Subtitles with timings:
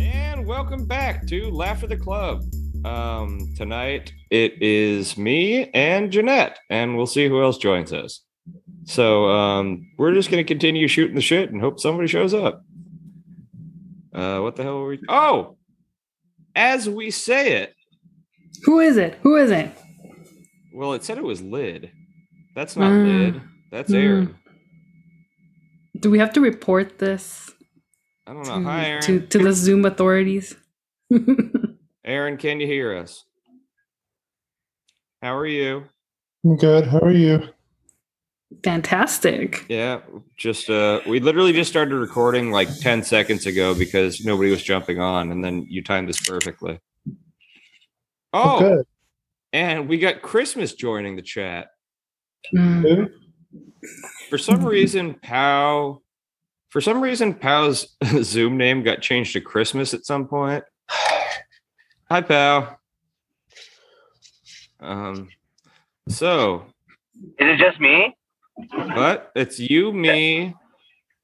[0.00, 2.42] And welcome back to Laugh at the Club.
[2.84, 8.22] Um, tonight it is me and Jeanette, and we'll see who else joins us.
[8.84, 12.62] So um, we're just going to continue shooting the shit and hope somebody shows up.
[14.14, 15.00] Uh, what the hell are we?
[15.08, 15.58] Oh,
[16.56, 17.74] as we say it,
[18.64, 19.18] Who is it?
[19.22, 19.70] Who is it?
[20.74, 21.90] well, it said it was lid.
[22.56, 23.04] That's not Mm.
[23.06, 23.42] lid.
[23.72, 23.96] That's Mm.
[24.04, 24.38] Aaron.
[25.98, 27.50] Do we have to report this
[28.26, 28.70] I don't to, know.
[28.70, 29.02] Hi, Aaron.
[29.02, 30.54] to, to the Zoom authorities?
[32.04, 33.24] Aaron, can you hear us?
[35.22, 35.84] How are you?
[36.44, 36.86] I'm good.
[36.86, 37.48] How are you?
[38.64, 39.64] Fantastic.
[39.68, 40.00] Yeah,
[40.36, 45.00] just uh we literally just started recording like 10 seconds ago because nobody was jumping
[45.00, 46.78] on and then you timed this perfectly.
[48.34, 48.86] Oh, good.
[49.52, 51.68] and we got Christmas joining the chat.
[52.54, 53.10] Mm.
[53.52, 53.60] Who?
[54.30, 56.02] For some reason, Pow
[56.72, 57.86] for some reason Pow's
[58.22, 60.64] Zoom name got changed to Christmas at some point.
[62.10, 62.78] Hi Pow.
[64.80, 65.28] Um
[66.08, 66.64] so
[67.14, 68.16] Is it just me?
[68.70, 69.32] What?
[69.36, 70.54] it's you, me,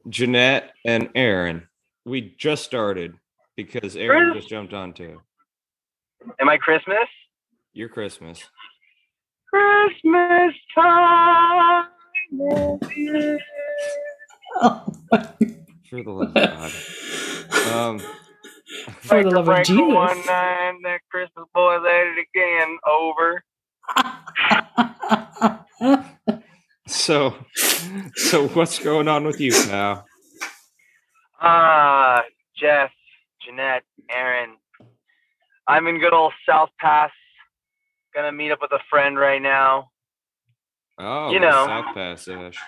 [0.09, 1.67] Jeanette, and Aaron.
[2.05, 3.15] We just started
[3.57, 5.19] because Aaron just jumped on too.
[6.41, 7.09] Am I Christmas?
[7.73, 8.43] You're Christmas.
[9.51, 11.87] Christmas time.
[12.33, 13.41] Is here.
[14.57, 14.87] Oh,
[15.89, 16.73] For the love of God.
[17.65, 18.01] Um,
[19.03, 19.95] for the Frank love of Jesus.
[19.95, 22.79] One nine, that Christmas boys at it again.
[22.91, 23.45] Over.
[26.89, 27.35] so,
[28.17, 30.05] so what's going on with you, now?
[31.41, 32.23] Ah,
[32.57, 32.91] Jeff,
[33.45, 34.57] Jeanette, Aaron.
[35.69, 37.11] I'm in good old South Pass.
[38.15, 39.91] Gonna meet up with a friend right now.
[40.99, 41.67] Oh, You know.
[41.67, 42.59] South Pass ish.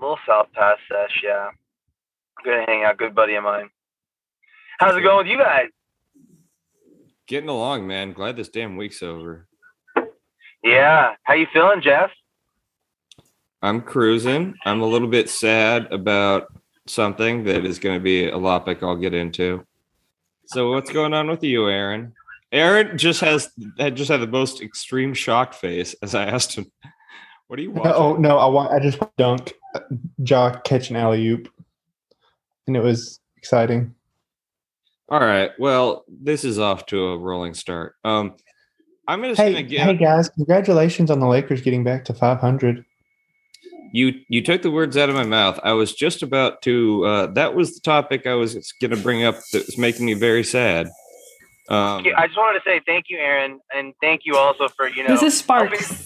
[0.00, 1.50] little South Pass sesh, yeah.
[2.42, 3.68] Good hang out, good buddy of mine.
[4.78, 5.68] How's it going with you guys?
[7.26, 8.12] Getting along, man.
[8.12, 9.46] Glad this damn week's over.
[10.64, 11.14] Yeah.
[11.22, 12.10] How you feeling, Jeff?
[13.62, 14.54] I'm cruising.
[14.64, 16.46] I'm a little bit sad about
[16.86, 19.64] something that is going to be a topic I'll get into.
[20.46, 22.14] So, what's going on with you, Aaron?
[22.50, 26.72] Aaron just has had just had the most extreme shock face as I asked him,
[27.50, 28.72] "What are you watching?" Oh no, I want.
[28.72, 29.52] I just dunked
[30.22, 31.48] Jock catch an alley oop,
[32.68, 33.92] and it was exciting.
[35.08, 35.50] All right.
[35.58, 37.96] Well, this is off to a rolling start.
[38.04, 38.34] Um,
[39.08, 40.28] I'm just Hey, gonna get hey guys!
[40.28, 42.84] Congratulations on the Lakers getting back to 500.
[43.92, 44.12] you.
[44.28, 45.58] You took the words out of my mouth.
[45.64, 47.04] I was just about to.
[47.04, 49.34] Uh, that was the topic I was going to bring up.
[49.52, 50.86] That was making me very sad.
[51.68, 54.86] Um, Yeah, I just wanted to say thank you, Aaron, and thank you also for
[54.86, 56.04] you know This is Sparks.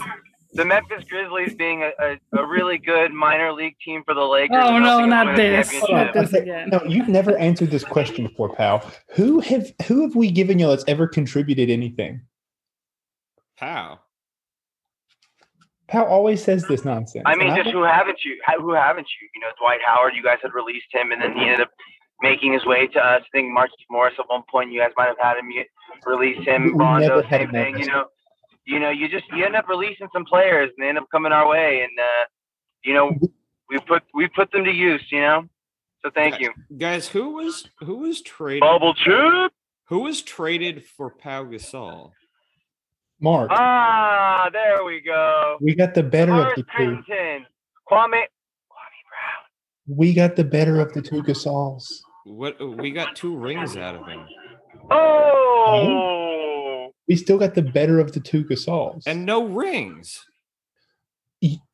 [0.55, 4.57] The Memphis Grizzlies being a, a, a really good minor league team for the Lakers.
[4.61, 5.71] Oh no, not this.
[5.71, 6.15] championship.
[6.15, 6.71] Not this again.
[6.71, 8.91] No, you've never answered this question before, pal.
[9.15, 12.23] Who have who have we given you that's ever contributed anything?
[13.57, 14.01] how?
[15.87, 17.25] Pal always says this nonsense.
[17.27, 18.41] I mean, and just who haven't you?
[18.59, 19.29] Who haven't you?
[19.35, 20.15] You know, Dwight Howard.
[20.17, 21.71] You guys had released him, and then he ended up
[22.23, 23.23] making his way to us.
[23.23, 24.73] I think Marcus Morris at one point.
[24.73, 25.51] You guys might have had him
[26.07, 26.65] release him.
[26.65, 27.79] we Rondo, never had same thing.
[27.79, 28.07] You know,
[28.67, 31.33] you know, you just you end up releasing some players, and they end up coming
[31.33, 32.25] our way, and uh,
[32.85, 33.11] you know,
[33.71, 35.03] we put we put them to use.
[35.11, 35.43] You know,
[36.03, 36.53] so thank you.
[36.79, 38.61] Guys, who was who was traded?
[38.61, 39.53] Bubble chip.
[39.89, 42.13] Who was traded for Pau Gasol?
[43.21, 45.57] Marc, Ah, there we go.
[45.61, 46.69] we got the better of Morris the two.
[47.09, 47.39] Crittenton,
[47.91, 49.87] Kwame, Kwame Brown.
[49.87, 51.85] We got the better of the two Gasols.
[52.25, 54.27] What we got two rings out of him,
[54.91, 56.24] Oh,
[57.09, 59.03] We still got the better of the two Gasols.
[59.07, 60.25] and no rings.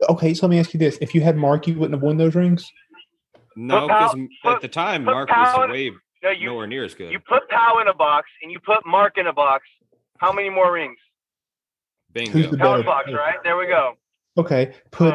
[0.09, 2.17] Okay, so let me ask you this: If you had Marc, you wouldn't have won
[2.17, 2.69] those rings.
[3.57, 5.91] No, because at the time Marc Pau was in- way
[6.23, 7.13] no, you nowhere near as good.
[7.13, 9.65] you put Pow in a box and you put Marc in a box.
[10.19, 10.99] How many more rings?
[12.13, 12.33] Bingo.
[12.33, 12.83] Who's the Power better?
[12.87, 13.37] box, right?
[13.45, 13.95] There we go.
[14.37, 15.15] Okay, put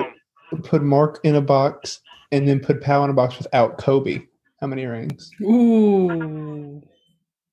[0.51, 0.61] Boom.
[0.63, 1.99] put Marc in a box,
[2.31, 4.19] and then put Powell in a box without Kobe.
[4.61, 5.29] How many rings?
[5.41, 6.81] Ooh.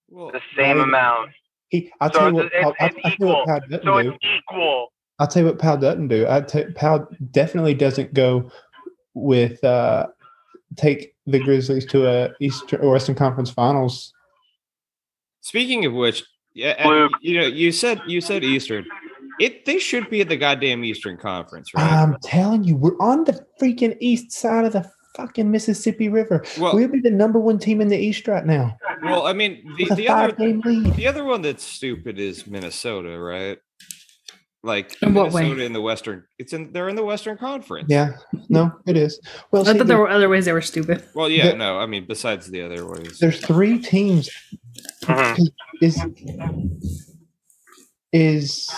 [0.09, 0.85] well, The same Right.
[0.89, 1.31] amount.
[1.73, 2.45] He, I'll So tell you what.
[2.47, 3.47] it's- it's- I'll, it's I'll tell you what equal.
[3.47, 4.19] Powell doesn't So do.
[4.37, 4.93] equal.
[5.19, 6.27] I'll tell you what Powell doesn't do.
[6.29, 8.51] I t- Powell definitely doesn't go
[9.15, 10.07] with uh,
[10.77, 14.13] take the Grizzlies to a Eastern or Western Conference Finals.
[15.41, 17.13] Speaking of which, yeah, Luke.
[17.23, 18.85] you know, you said you said Eastern.
[19.41, 21.91] It they should be at the goddamn Eastern Conference, right?
[21.91, 26.45] I'm telling you, we're on the freaking east side of the fucking Mississippi River.
[26.59, 29.65] well, We'll be the number one team in the East right now well, I mean,
[29.79, 30.95] the, the other game lead.
[30.95, 33.59] the other one that's stupid is Minnesota, right?
[34.63, 35.51] Like In what way?
[35.51, 36.23] In the Western.
[36.39, 36.73] It's in.
[36.73, 37.87] They're in the Western Conference.
[37.91, 38.13] Yeah,
[38.49, 39.21] no, it is.
[39.51, 41.03] Well, I see, thought there- there were other ways they were stupid.
[41.17, 41.51] Well, yeah.
[41.51, 43.19] The- no, I mean, besides the other ways.
[43.19, 44.31] there's three teams.
[45.03, 45.49] Mhm.
[45.81, 46.01] Is
[48.13, 48.71] is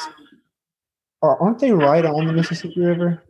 [1.23, 3.23] are, aren't they right on the Mississippi River?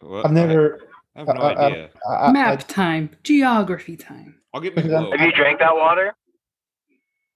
[0.00, 0.24] What?
[0.26, 0.80] I've never.
[0.82, 0.84] I,
[1.16, 1.90] I have no I- I- idea.
[2.08, 4.36] I, I, Map time, geography time.
[4.54, 5.18] I'll get my because I'm- globe.
[5.18, 6.14] Have you drank that water?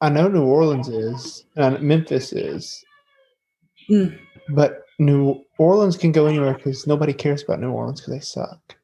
[0.01, 2.85] I know New Orleans is, and Memphis is,
[3.91, 4.19] Mm.
[4.51, 8.77] but New Orleans can go anywhere because nobody cares about New Orleans because they suck.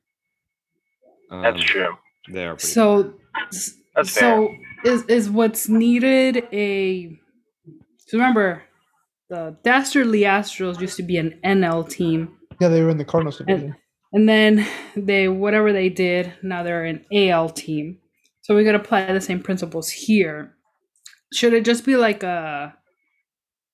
[1.31, 1.97] That's Um, true.
[2.33, 2.59] They are.
[2.59, 4.55] So, That's so
[4.85, 7.17] is is what's needed a?
[8.07, 8.63] So remember,
[9.29, 13.39] the Dastardly Astros used to be an NL team, Yeah, they were in the Cardinals
[13.39, 13.65] division.
[13.67, 13.75] and
[14.13, 14.67] then
[14.97, 17.99] they whatever they did, now they're an AL team.
[18.43, 20.55] So we could apply the same principles here.
[21.35, 22.75] Should it just be like a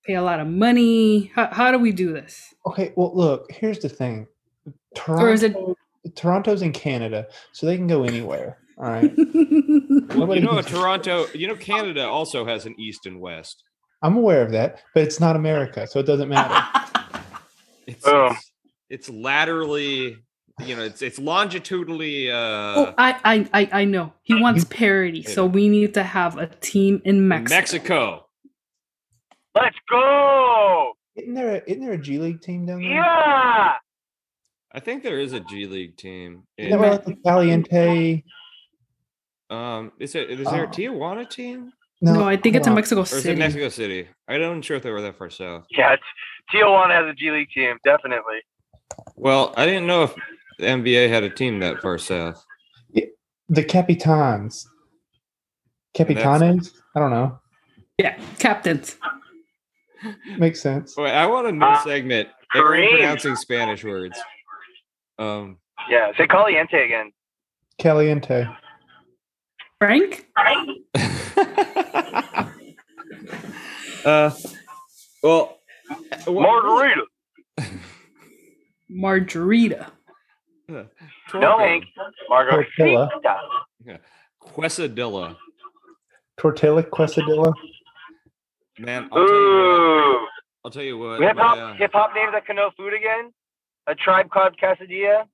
[0.04, 1.30] pay a lot of money?
[1.34, 2.52] How, how do we do this?
[2.66, 4.26] Okay, well, look, here's the thing.
[4.96, 5.56] Toronto, Or is it-
[6.16, 8.58] Toronto's in Canada, so they can go anywhere.
[8.78, 9.12] All right.
[10.14, 11.26] Well, you know, Toronto.
[11.34, 13.64] You know, Canada also has an east and west.
[14.02, 16.54] I'm aware of that, but it's not America, so it doesn't matter.
[17.86, 18.32] It's Boom.
[18.32, 18.52] it's,
[18.90, 20.16] it's laterally.
[20.64, 22.30] You know, it's it's longitudinally.
[22.30, 26.38] Uh, oh, I, I I I know he wants parity, so we need to have
[26.38, 27.56] a team in Mexico.
[27.56, 28.26] Mexico.
[29.56, 30.92] Let's go!
[31.16, 32.90] isn't there a, isn't there a G League team down there?
[32.90, 33.72] Yeah!
[34.72, 36.44] I think there is a G League team.
[36.56, 38.22] Isn't In, that like Caliente?
[39.50, 40.70] um, is it is there a Oh.
[40.70, 42.74] Tijuana team No, I think it's in hold on.
[42.76, 43.38] Mexico or is it City.
[43.38, 44.08] Mexico City?
[44.28, 45.64] I don't sure if they were that far south.
[45.70, 48.38] Yeah, T- Tijuana has a G League team, definitely.
[49.16, 50.14] Well, I didn't know if
[50.58, 52.44] the NBA had a team that far south.
[53.48, 54.66] The Capitans.
[55.96, 56.72] Capitanes?
[56.96, 57.38] I don't know.
[57.98, 58.96] Yeah, captains.
[60.38, 60.96] Makes sense.
[60.96, 62.28] Wait, I want a new Uh, segment.
[62.54, 62.90] Everyone Kareem.
[62.98, 64.18] pronouncing Spanish words.
[65.18, 65.58] Um,
[65.88, 67.12] Yeah, say Caliente again.
[67.78, 68.46] Caliente.
[69.78, 70.26] Frank?
[74.04, 74.30] uh,
[75.22, 75.58] well,
[76.26, 77.02] Margarita.
[78.88, 79.92] Margarita.
[80.68, 81.84] No, Hank.
[82.28, 82.70] Margarita.
[82.76, 83.08] Tortilla.
[84.42, 85.36] Quesadilla.
[86.38, 87.52] Tortilla Quesadilla.
[88.78, 89.60] Man, I'll tell you what.
[89.60, 90.26] Ooh.
[90.64, 91.20] I'll tell you what.
[91.20, 93.32] Hip my, hop uh, hip hop names that can know food again?
[93.86, 95.24] A tribe called Quesadilla?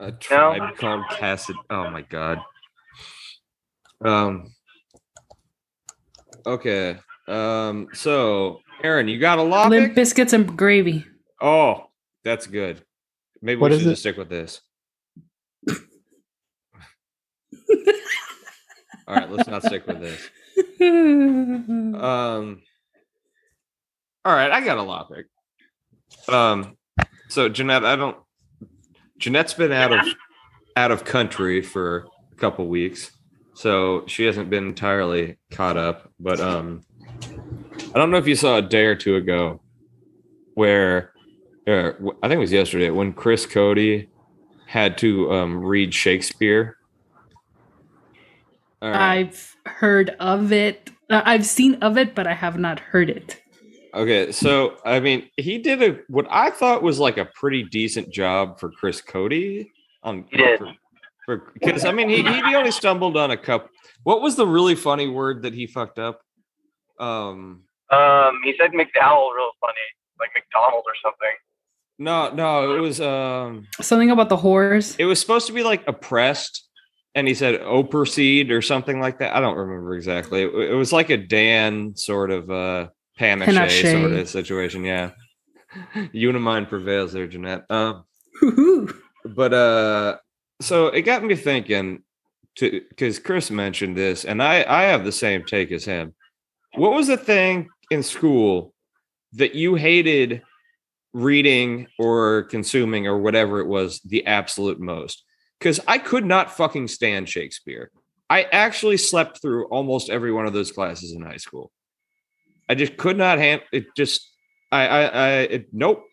[0.00, 1.54] a tribe called Cassid.
[1.70, 2.38] Oh my god.
[4.04, 4.52] Um.
[6.46, 6.98] Okay.
[7.28, 7.88] Um.
[7.92, 9.70] So, Aaron, you got a lot.
[9.70, 11.06] Limp biscuits and gravy.
[11.40, 11.86] Oh,
[12.24, 12.82] that's good.
[13.42, 14.60] Maybe What we should just stick with this.
[19.06, 20.20] All right, let's not stick with this.
[20.80, 22.62] Um.
[24.24, 25.26] All right, I got a logic.
[26.28, 26.76] Um.
[27.28, 28.16] So Jeanette, I don't.
[29.18, 30.06] Jeanette's been out of
[30.76, 33.10] out of country for a couple weeks,
[33.54, 36.10] so she hasn't been entirely caught up.
[36.20, 36.82] But um,
[37.94, 39.60] I don't know if you saw a day or two ago
[40.54, 41.12] where,
[41.66, 44.08] uh, w- I think it was yesterday when Chris Cody
[44.66, 46.76] had to um read Shakespeare.
[48.82, 49.00] All right.
[49.18, 50.90] I've heard of it.
[51.08, 53.40] Uh, I've seen of it, but I have not heard it.
[53.94, 58.10] Okay, so I mean, he did a what I thought was like a pretty decent
[58.12, 59.70] job for Chris Cody.
[60.02, 60.60] On He did.
[61.24, 63.68] for because I mean, he he only stumbled on a couple.
[64.02, 66.20] What was the really funny word that he fucked up?
[66.98, 69.86] Um, Um, he said McDowell real funny,
[70.20, 71.34] like McDonald or something.
[71.98, 74.96] No, no, it was um, Something about the whores.
[74.98, 76.68] it was supposed to be like oppressed,
[77.14, 79.34] and he said "operseed" or something like that.
[79.36, 80.42] I don't remember exactly.
[80.42, 83.82] It, it was like a Dan sort of uh panache, Panache.
[83.82, 84.84] sort of situation.
[84.84, 85.10] Yeah,
[85.94, 87.64] Unimind prevails there, Jeanette.
[87.70, 88.04] Um.
[89.24, 90.16] But uh
[90.60, 92.02] so it got me thinking
[92.56, 96.14] to because chris mentioned this and i i have the same take as him
[96.76, 98.72] what was the thing in school
[99.32, 100.42] that you hated
[101.14, 105.24] reading or consuming or whatever it was the absolute most
[105.58, 107.90] because i could not fucking stand shakespeare
[108.28, 111.70] i actually slept through almost every one of those classes in high school
[112.68, 114.28] i just could not handle it just
[114.72, 116.04] i i i it, nope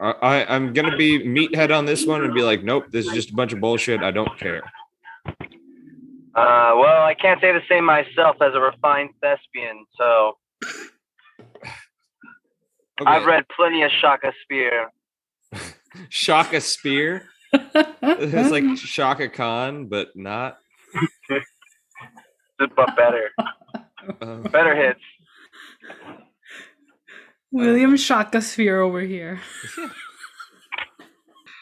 [0.00, 3.12] I, I I'm gonna be meathead on this one and be like, nope, this is
[3.12, 4.02] just a bunch of bullshit.
[4.02, 4.62] I don't care.
[6.34, 10.36] Uh, well, I can't say the same myself as a refined thespian, so
[13.06, 14.90] I've read plenty of Shaka Spear.
[16.08, 17.28] Shaka Spear.
[18.04, 20.58] It's like Chaka Khan, but not.
[22.58, 23.30] but better,
[24.20, 25.00] Uh, better hits.
[27.50, 29.40] William Shakespeare over here.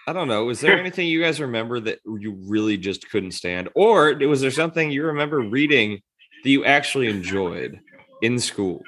[0.07, 0.45] I don't know.
[0.45, 4.51] Was there anything you guys remember that you really just couldn't stand, or was there
[4.51, 6.01] something you remember reading
[6.43, 7.81] that you actually enjoyed
[8.23, 8.83] in school?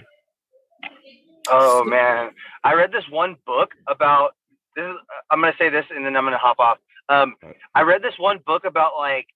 [1.49, 2.31] Oh man,
[2.65, 4.35] I read this one book about.
[4.75, 4.97] This is,
[5.31, 6.79] I'm gonna say this and then I'm gonna hop off.
[7.09, 7.35] Um,
[7.75, 9.27] I read this one book about like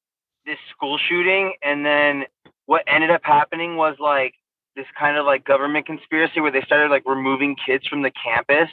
[0.46, 2.24] this school shooting, and then
[2.66, 4.34] what ended up happening was like
[4.76, 8.70] this kind of like government conspiracy where they started like removing kids from the campus,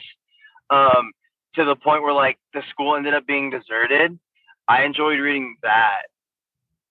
[0.70, 1.12] um,
[1.54, 4.18] to the point where like the school ended up being deserted.
[4.68, 6.02] I enjoyed reading that,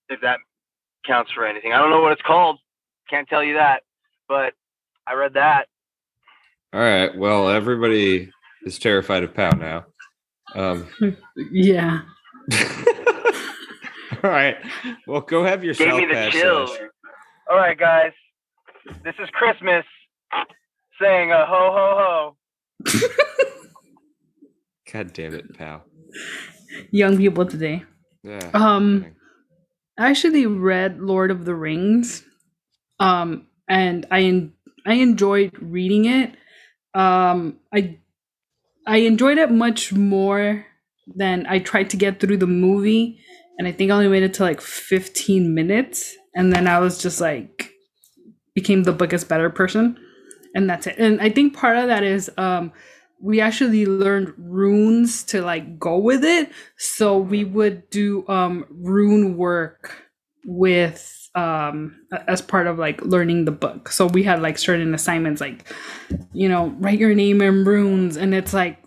[0.09, 0.39] if that
[1.05, 1.73] counts for anything.
[1.73, 2.59] I don't know what it's called,
[3.09, 3.83] can't tell you that,
[4.27, 4.53] but
[5.07, 5.67] I read that.
[6.73, 7.15] All right.
[7.15, 8.31] Well, everybody
[8.65, 9.85] is terrified of Pow now.
[10.55, 10.87] Um,
[11.51, 12.01] Yeah.
[14.23, 14.57] all right.
[15.07, 16.71] Well, go have your Gave me the chills.
[17.49, 18.11] All right, guys.
[19.03, 19.85] This is Christmas.
[21.01, 22.35] Saying a ho ho
[22.85, 22.89] ho.
[24.91, 25.81] God damn it, Pow.
[26.91, 27.83] Young people today.
[28.23, 28.49] Yeah.
[28.53, 29.15] Um, kidding.
[29.97, 32.23] I actually read Lord of the Rings,
[32.99, 34.53] um, and I en-
[34.85, 36.35] I enjoyed reading it.
[36.93, 37.97] Um, I
[38.85, 40.65] I enjoyed it much more
[41.15, 43.19] than I tried to get through the movie,
[43.57, 47.01] and I think I only made it to like 15 minutes, and then I was
[47.01, 47.71] just like
[48.55, 49.97] became the biggest better person,
[50.55, 50.97] and that's it.
[50.97, 52.71] And I think part of that is um,
[53.21, 59.38] we actually learned runes to like go with it so we would do um rune
[59.38, 60.09] work
[60.45, 61.95] with um
[62.27, 63.89] as part of like learning the book.
[63.89, 65.65] So we had like certain assignments like
[66.33, 68.79] you know write your name in runes and it's like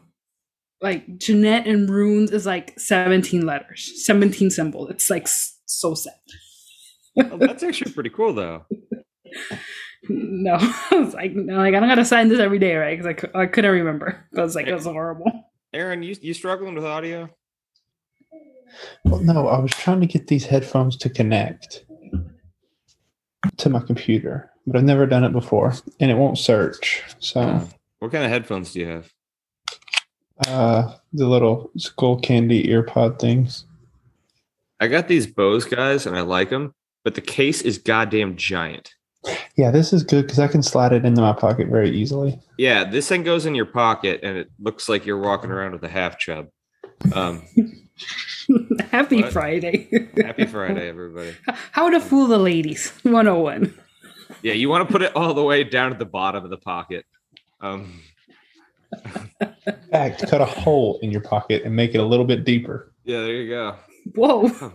[0.80, 4.90] like Jeanette in runes is like 17 letters 17 symbols.
[4.90, 6.14] It's like so sad.
[7.16, 8.66] Well, that's actually pretty cool, though.
[10.08, 10.56] no
[10.90, 12.96] I was like no like I don't gotta sign this every day right?
[12.96, 14.24] Because I, cou- I couldn't remember.
[14.36, 15.30] I was like it was horrible.
[15.72, 17.28] Aaron, you you struggling with audio?
[19.04, 21.84] Well, no, I was trying to get these headphones to connect
[23.58, 27.02] to my computer, but I've never done it before, and it won't search.
[27.18, 27.68] So, Oh.
[27.98, 29.10] What kind of headphones do you have?
[30.46, 33.64] uh, the little Skullcandy earpod things.
[34.80, 36.74] I got these Bose guys, and I like them,
[37.04, 38.92] but the case is goddamn giant.
[39.56, 42.38] Yeah, this is good because I can slide it into my pocket very easily.
[42.58, 45.82] Yeah, this thing goes in your pocket, and it looks like you're walking around with
[45.84, 46.48] a half chub.
[47.14, 47.42] Um,
[48.90, 49.32] happy What?
[49.32, 51.34] friday happy Friday, everybody.
[51.72, 53.74] how to fool the ladies 101
[54.42, 56.56] Yeah, you want to put it all the way down at the bottom of the
[56.58, 57.04] pocket.
[57.60, 58.00] Um,
[59.66, 62.92] In fact, cut a hole in your pocket and make it a little bit deeper.
[63.04, 63.76] yeah, there you go.
[64.14, 64.72] whoa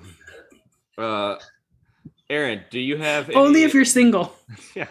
[0.97, 1.35] Uh,
[2.29, 4.33] Aaron, do you have only if you're single
[4.75, 4.87] Yeah.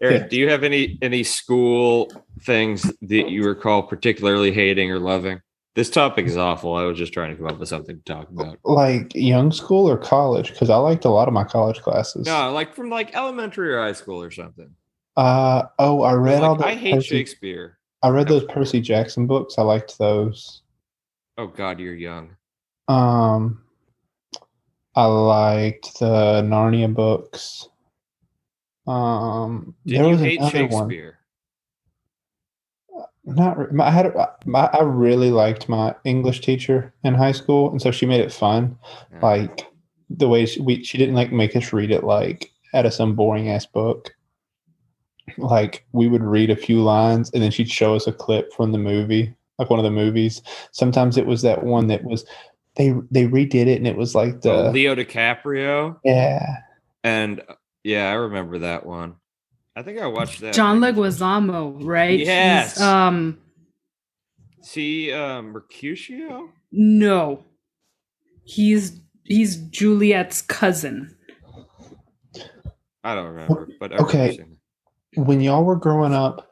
[0.00, 0.28] Aaron, Yeah.
[0.28, 2.10] do you have any any school
[2.42, 5.40] things that you recall particularly hating or loving?
[5.76, 6.74] This topic is awful.
[6.74, 8.58] I was just trying to come up with something to talk about.
[8.64, 10.50] Like young school or college?
[10.50, 12.24] Because I liked a lot of my college classes.
[12.24, 14.70] No, like from like elementary or high school or something.
[15.18, 17.76] Uh oh, I read Like, all the I hate Percy, Shakespeare.
[18.02, 19.56] I read those Percy Jackson books.
[19.58, 20.62] I liked those.
[21.36, 22.36] Oh God, you're young.
[22.88, 23.62] Um,
[24.94, 27.68] I liked the Narnia books.
[28.86, 30.88] Um, Did there you was hate another one.
[33.26, 34.14] Not, re- I had,
[34.44, 38.32] my, I really liked my English teacher in high school, and so she made it
[38.32, 38.78] fun.
[39.12, 39.18] Yeah.
[39.20, 39.66] Like
[40.08, 43.16] the way she, we, she didn't like make us read it like out of some
[43.16, 44.14] boring ass book.
[45.38, 48.70] Like we would read a few lines, and then she'd show us a clip from
[48.70, 50.40] the movie, like one of the movies.
[50.70, 52.24] Sometimes it was that one that was
[52.76, 56.58] they they redid it, and it was like the Oh, Leo DiCaprio, yeah.
[57.02, 57.42] and
[57.82, 59.16] yeah, I remember that one.
[59.76, 60.54] I think I watched that.
[60.54, 62.18] John maybe- Leguizamo, right?
[62.18, 62.80] He's, Yes.
[62.80, 63.38] um,
[64.62, 66.48] See, uh, Mercutio.
[66.72, 67.44] no,
[68.44, 71.14] he's he's Juliet's cousin.
[73.04, 74.44] I don't remember, but I remember Okay.
[75.16, 76.48] when y'all were growing up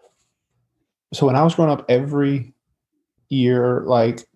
[1.13, 2.53] so when i was growing up every
[3.29, 4.27] year like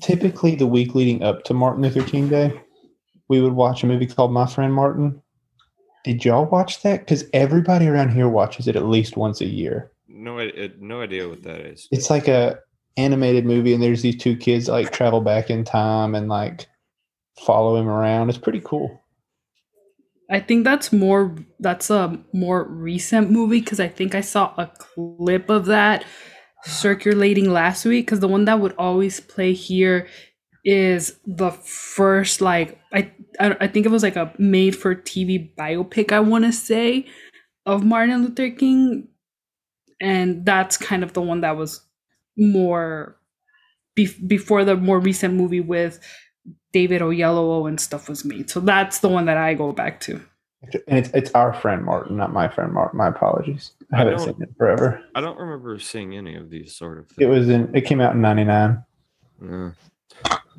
[0.00, 2.52] typically the week leading up to martin luther king day
[3.28, 5.20] we would watch a movie called my friend martin
[6.04, 7.00] did y'all watch that?
[7.00, 9.90] Because everybody around here watches it at least once a year.
[10.08, 11.88] No, I, no idea what that is.
[11.90, 12.58] it's like a
[12.96, 16.66] animated movie and there's these two kids that, like travel back in time and like
[17.38, 18.28] follow him around.
[18.28, 19.02] It's pretty cool.
[20.30, 24.66] I think that's more that's a more recent movie because I think I saw a
[24.66, 26.04] clip of that
[26.64, 30.06] circulating last week because the one that would always play here
[30.64, 35.54] is the first like I I, I think it was like a made for TV
[35.56, 37.06] biopic I want to say
[37.66, 39.08] of Martin Luther King
[40.00, 41.80] and that's kind of the one that was
[42.36, 43.16] more
[43.94, 46.00] be- before the more recent movie with
[46.72, 48.50] David Oyelowo and stuff was made.
[48.50, 50.20] So that's the one that I go back to.
[50.86, 52.98] And it's it's our friend Martin, not my friend Martin.
[52.98, 53.72] My apologies.
[53.92, 55.02] I I haven't don't- seen it forever.
[55.14, 57.18] I don't remember seeing any of these sort of things.
[57.20, 57.74] It was in.
[57.74, 58.84] It came out in '99.
[59.42, 59.70] Yeah.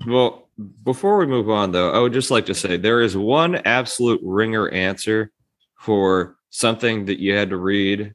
[0.07, 0.47] Well,
[0.83, 4.21] before we move on, though, I would just like to say there is one absolute
[4.23, 5.31] ringer answer
[5.79, 8.13] for something that you had to read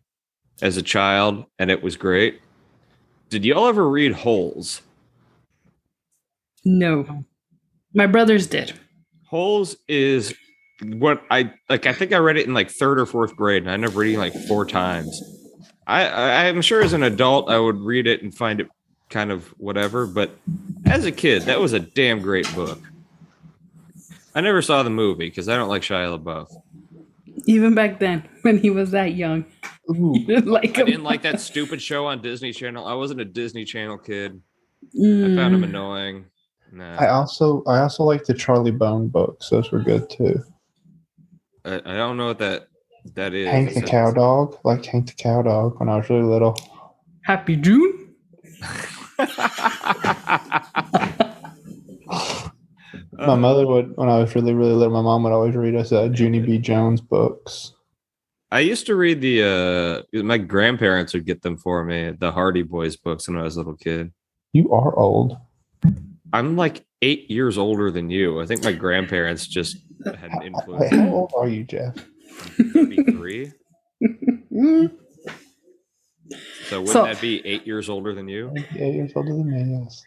[0.63, 2.41] as a child, and it was great.
[3.31, 4.83] Did y'all ever read Holes?
[6.65, 7.25] No.
[7.95, 8.73] My brothers did.
[9.27, 10.35] Holes is
[10.83, 11.87] what I like.
[11.87, 13.97] I think I read it in like third or fourth grade, and I ended up
[13.97, 15.21] reading like four times.
[15.87, 18.69] I, I I'm sure as an adult I would read it and find it
[19.15, 20.37] kind of whatever, but
[20.85, 22.81] as a kid, that was a damn great book.
[24.35, 26.53] I never saw the movie because I don't like Shia LaBeouf.
[27.47, 29.45] Even back then, when he was that young.
[29.89, 32.85] You didn't like I didn't like that stupid show on Disney Channel.
[32.87, 34.41] I wasn't a Disney Channel kid.
[34.83, 34.99] I
[35.37, 35.65] found him Mm.
[35.65, 36.25] annoying.
[36.73, 39.49] Nah, I also I also like the Charlie Bone books.
[39.51, 40.43] Those were good too.
[41.65, 42.67] I, I don't know what that
[43.15, 43.47] that is.
[43.47, 46.57] Hank the It's- Cow Dog, like Hank the Cow Dog when I was really little.
[47.25, 48.01] Happy June?
[53.17, 55.75] My Uh, mother would, when I was really really little, my mom would always read
[55.77, 56.59] us uh, Junie B.
[56.59, 57.73] Jones books.
[58.51, 59.43] I used to read the
[60.15, 63.57] uh my grandparents would get them for me, the Hardy Boys books when I was
[63.57, 64.13] a little kid.
[64.53, 65.37] You are old.
[66.33, 68.41] I'm like eight years older than you.
[68.41, 70.91] I think my grandparents just had an influence.
[70.95, 71.95] how old are you, Jeff?
[72.59, 73.53] Maybe three.
[74.53, 74.93] Mm.
[76.75, 78.53] So wouldn't So- that be eight years older than you?
[78.77, 79.81] Eight years older than me.
[79.83, 80.03] Yes.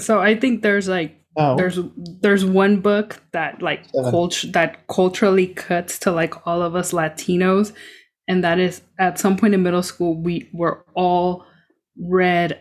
[0.00, 1.56] So I think there's like No.
[1.56, 1.78] there's
[2.22, 4.10] there's one book that like Seven.
[4.10, 7.72] cult- that culturally cuts to like all of us Latinos,
[8.26, 11.44] and that is at some point in middle school we were all
[12.00, 12.58] read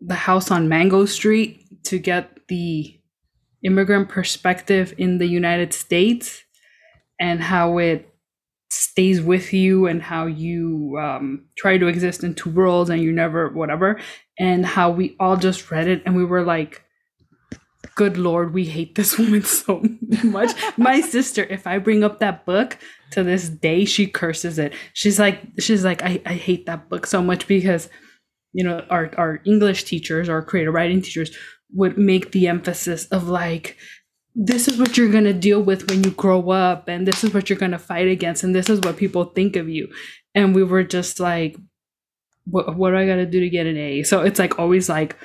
[0.00, 3.00] the house on Mango Street to get the
[3.62, 6.42] immigrant perspective in the United States
[7.18, 8.08] and how it
[8.70, 13.12] stays with you and how you um, try to exist in two worlds and you
[13.12, 14.00] never whatever.
[14.38, 16.82] And how we all just read it and we were like
[17.96, 19.82] good lord we hate this woman so
[20.24, 20.50] much.
[20.76, 22.78] My sister if i bring up that book
[23.12, 24.74] to this day she curses it.
[24.92, 27.88] She's like she's like i, I hate that book so much because
[28.52, 31.36] you know our, our english teachers our creative writing teachers
[31.72, 33.76] would make the emphasis of like
[34.34, 37.32] this is what you're going to deal with when you grow up and this is
[37.32, 39.88] what you're going to fight against and this is what people think of you.
[40.34, 41.56] And we were just like
[42.46, 44.02] what, what do i got to do to get an a?
[44.02, 45.16] So it's like always like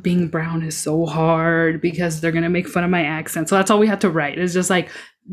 [0.00, 3.48] being brown is so hard because they're going to make fun of my accent.
[3.48, 4.38] So that's all we had to write.
[4.38, 4.90] It's just like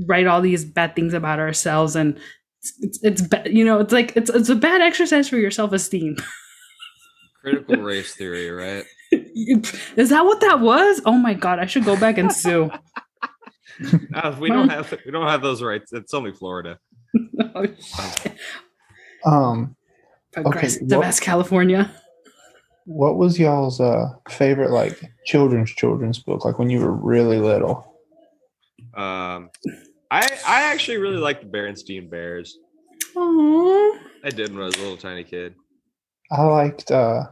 [0.07, 2.17] write all these bad things about ourselves and
[2.61, 6.17] it's it's, it's you know it's like it's, it's a bad exercise for your self-esteem.
[7.41, 8.83] Critical race theory, right?
[9.11, 11.01] is that what that was?
[11.05, 12.69] Oh my god i should go back and sue
[14.09, 15.93] No, we don't have we don't have those rights.
[15.93, 16.79] It's only Florida.
[17.55, 18.37] oh, shit.
[19.25, 19.75] Um,
[20.31, 21.91] progressive what- ass california
[22.89, 26.43] what was y'all's uh favorite like children's children's book?
[26.43, 27.95] Like when you were really little.
[28.95, 29.51] Um,
[30.09, 32.57] I I actually really like the Berenstein Bears.
[33.15, 33.99] Aww.
[34.23, 35.53] I did when I was a little tiny kid.
[36.31, 36.89] I liked.
[36.89, 37.25] uh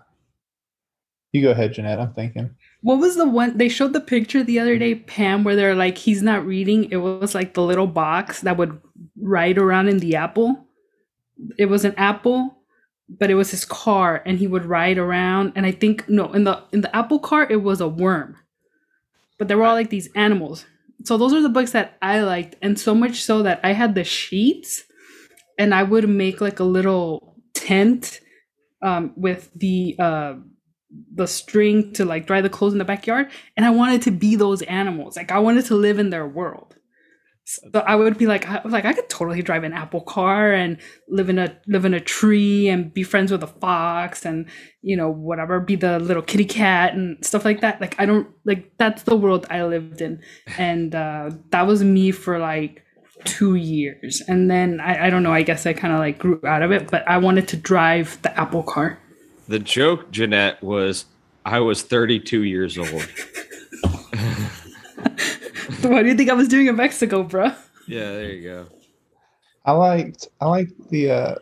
[1.33, 1.99] You go ahead, Jeanette.
[1.99, 2.55] I'm thinking.
[2.81, 5.97] What was the one they showed the picture the other day, Pam, where they're like
[5.97, 6.89] he's not reading.
[6.91, 8.79] It was like the little box that would
[9.19, 10.65] ride around in the apple.
[11.57, 12.57] It was an apple,
[13.09, 15.53] but it was his car, and he would ride around.
[15.55, 18.37] And I think no, in the in the apple car, it was a worm.
[19.37, 20.65] But they were all like these animals.
[21.03, 23.95] So those are the books that I liked, and so much so that I had
[23.95, 24.83] the sheets,
[25.59, 28.21] and I would make like a little tent
[28.81, 30.35] um, with the uh,
[30.89, 34.35] the string to like dry the clothes in the backyard and i wanted to be
[34.35, 35.17] those animals.
[35.17, 36.75] Like i wanted to live in their world.
[37.45, 40.77] So i would be like i like i could totally drive an apple car and
[41.09, 44.47] live in a live in a tree and be friends with a fox and
[44.81, 47.81] you know whatever be the little kitty cat and stuff like that.
[47.81, 50.21] Like i don't like that's the world i lived in.
[50.57, 52.83] And uh that was me for like
[53.25, 54.21] two years.
[54.27, 56.71] And then i, I don't know i guess i kind of like grew out of
[56.71, 58.99] it but i wanted to drive the apple car
[59.47, 61.05] The joke, Jeanette, was
[61.45, 62.89] I was 32 years old.
[65.81, 67.55] what do you think i was doing in mexico bruh
[67.87, 68.67] Yeah, there you go.
[69.65, 70.27] I liked.
[70.39, 71.35] I liked the uh,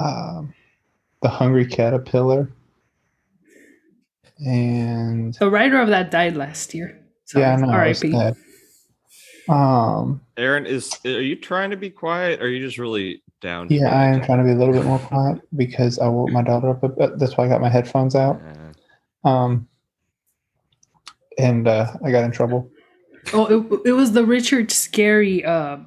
[0.00, 0.54] um,
[1.22, 2.50] the Hungry Caterpillar.
[4.38, 7.00] And The writer of that died last year.
[7.24, 7.70] So yeah, I know.
[7.70, 8.12] I was R.I.P.
[8.12, 8.36] sad.
[9.48, 12.40] Um, Aaron, is are you trying to be quiet?
[12.40, 13.68] Or are you just really down.
[13.70, 16.42] Yeah, I am trying to be a little bit more quiet because I woke my
[16.42, 16.82] daughter up.
[16.82, 17.18] a bit.
[17.18, 18.40] That's why I got my headphones out.
[19.24, 19.68] Um,
[21.38, 22.70] and uh, I got in trouble.
[23.32, 25.78] Oh, it, it was the Richard Scarry uh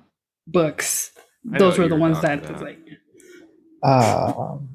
[0.48, 1.12] books.
[1.44, 2.62] Those were the ones that about.
[2.62, 2.80] like
[3.84, 4.70] Um,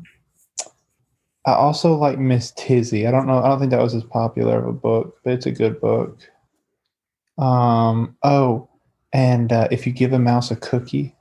[1.46, 3.06] I also like Miss Tizzy.
[3.06, 3.38] I don't know.
[3.38, 6.18] I don't think that was as popular of a book, but it's a good book.
[7.38, 8.16] Um.
[8.22, 8.68] Oh,
[9.12, 11.15] and uh, if you give a mouse a cookie,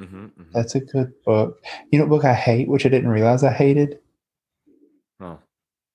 [0.00, 0.52] mhm, mhm.
[0.52, 1.62] that's a good book.
[1.90, 3.98] You know, what book I hate, which I didn't realize I hated.
[5.20, 5.38] Oh,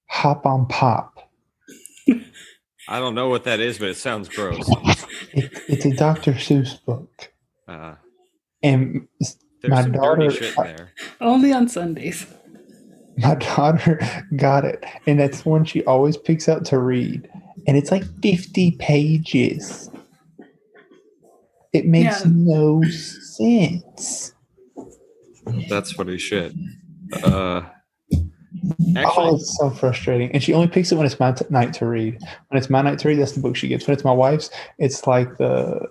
[0.07, 1.29] Hop on Pop.
[2.89, 4.67] I don't know what that is, but it sounds gross.
[5.33, 6.33] It, it's a Dr.
[6.33, 7.31] Seuss book,
[7.67, 7.95] Uh,
[8.63, 9.37] and there's
[9.69, 10.91] My some daughter- dirty shit there.
[11.21, 12.25] only on Sundays.
[13.17, 13.99] my daughter
[14.35, 17.29] got it, and that's one she always picks out to read,
[17.67, 19.90] and it's like fifty pages.
[21.73, 22.31] It makes Yeah.
[22.33, 24.33] no sense.
[25.69, 26.53] That's funny shit.
[27.23, 27.63] Uh, oh,
[28.95, 30.31] actually, it's so frustrating.
[30.31, 32.17] And she only picks it when it's my t- night to read.
[32.49, 33.87] When it's my night to read, that's the book she gets.
[33.87, 35.87] When it's my wife's, it's like the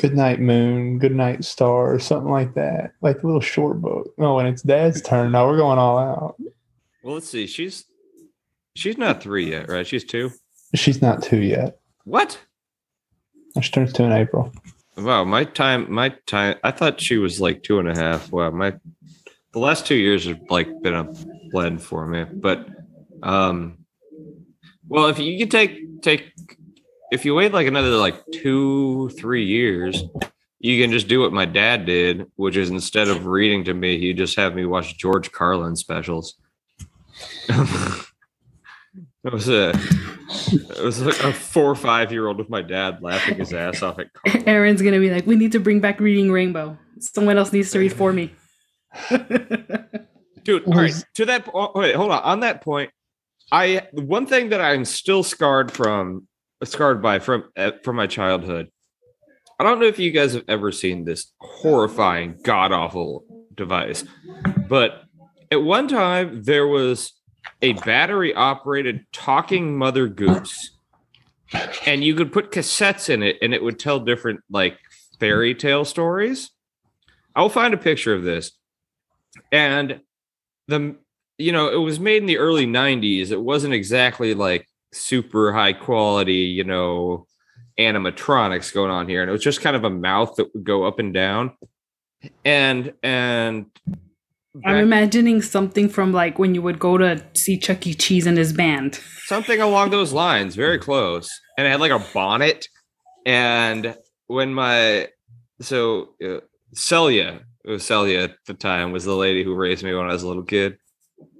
[0.00, 2.92] Good Night Moon, Good Night Star, or something like that.
[3.02, 4.12] Like the little short book.
[4.16, 6.36] No, when it's dad's turn, now we're going all out.
[7.02, 7.46] well, let's see.
[7.46, 7.84] She's
[8.74, 9.86] she's not three yet, right?
[9.86, 10.30] She's two.
[10.74, 11.80] She's not two yet.
[12.04, 12.38] What?
[13.60, 14.52] She turns two in April.
[14.96, 16.56] Wow, my time, my time.
[16.62, 18.30] I thought she was like two and a half.
[18.30, 18.74] Wow, my
[19.52, 21.12] the last two years have like been a
[21.50, 22.24] blend for me.
[22.24, 22.68] But,
[23.22, 23.78] um,
[24.88, 26.32] well, if you could take take,
[27.10, 30.04] if you wait like another like two three years,
[30.58, 33.98] you can just do what my dad did, which is instead of reading to me,
[33.98, 36.36] he just have me watch George Carlin specials.
[39.24, 43.02] it was a it was like a four or five year old with my dad
[43.02, 44.48] laughing his ass off at Carlin.
[44.48, 46.78] Aaron's gonna be like, we need to bring back reading Rainbow.
[46.98, 48.32] Someone else needs to read for me.
[50.44, 52.90] dude all right to that po- wait hold on on that point
[53.52, 56.26] i one thing that i'm still scarred from
[56.64, 58.68] scarred by from uh, from my childhood
[59.58, 64.04] i don't know if you guys have ever seen this horrifying god awful device
[64.68, 65.02] but
[65.50, 67.19] at one time there was
[67.62, 70.70] a battery operated talking mother goose
[71.86, 74.78] and you could put cassettes in it and it would tell different like
[75.18, 76.50] fairy tale stories.
[77.34, 78.52] I'll find a picture of this.
[79.52, 80.00] And
[80.68, 80.96] the
[81.38, 85.72] you know it was made in the early 90s it wasn't exactly like super high
[85.72, 87.26] quality you know
[87.78, 89.22] animatronics going on here.
[89.22, 91.52] And it was just kind of a mouth that would go up and down.
[92.44, 93.66] And and
[94.64, 97.94] I'm imagining something from like when you would go to see Chuck E.
[97.94, 98.98] Cheese and his band.
[99.26, 101.30] something along those lines very close.
[101.56, 102.66] And I had like a bonnet.
[103.24, 105.08] And when my
[105.60, 106.40] so uh,
[106.74, 110.12] celia it was celia at the time was the lady who raised me when i
[110.12, 110.78] was a little kid.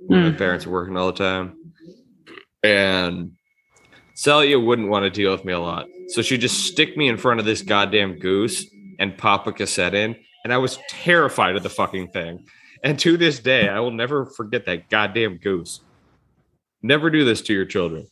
[0.06, 0.38] When my Mm.
[0.38, 1.56] parents were working all the time.
[2.62, 3.32] And
[4.14, 5.86] celia wouldn't want to deal with me a lot.
[6.08, 8.64] So she'd just stick me in front of this goddamn goose
[8.98, 10.16] and pop a cassette in.
[10.44, 12.46] And i was terrified of the fucking thing
[12.82, 15.80] and to this day i will never forget that goddamn goose
[16.82, 18.06] Never do this to your children.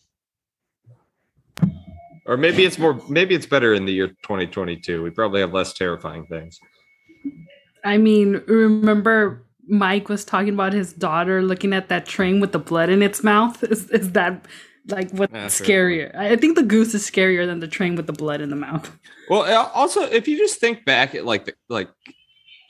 [2.26, 5.02] Or maybe it's more maybe it's better in the year 2022.
[5.02, 6.58] We probably have less terrifying things.
[7.84, 12.58] I mean, remember Mike was talking about his daughter looking at that train with the
[12.58, 13.62] blood in its mouth?
[13.64, 14.44] Is, is that
[14.88, 16.14] like what's Yeah, that's scarier?
[16.14, 18.56] I I think the goose is scarier than the train with the blood in the
[18.56, 18.94] mouth.
[19.30, 21.88] Well, uh, also if you just think back at like the like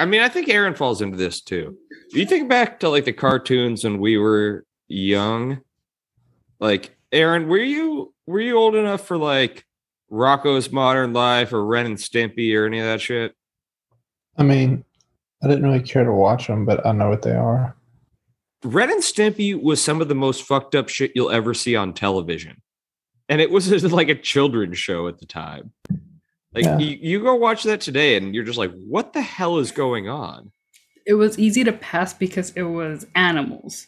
[0.01, 1.77] I mean, I think Aaron falls into this too.
[2.11, 5.61] You think back to like the cartoons when we were young.
[6.61, 9.64] Like Aaron, were you were you old enough for like
[10.11, 13.35] Rocko's Modern Life or Ren and Stimpy or any of that shit?
[14.37, 14.85] I mean,
[15.42, 17.77] I didn't really care to watch them, but I know what they are.
[18.64, 21.92] Ren and Stimpy was some of the most fucked up shit you'll ever see on
[21.92, 22.61] television.
[23.29, 25.73] And it was like a children's show at the time.
[26.55, 26.79] Like Yeah.
[26.79, 30.09] you, you go watch that today and you're just like, what the hell is going
[30.09, 30.51] on?
[31.09, 33.87] It was easy to pass because it was animals.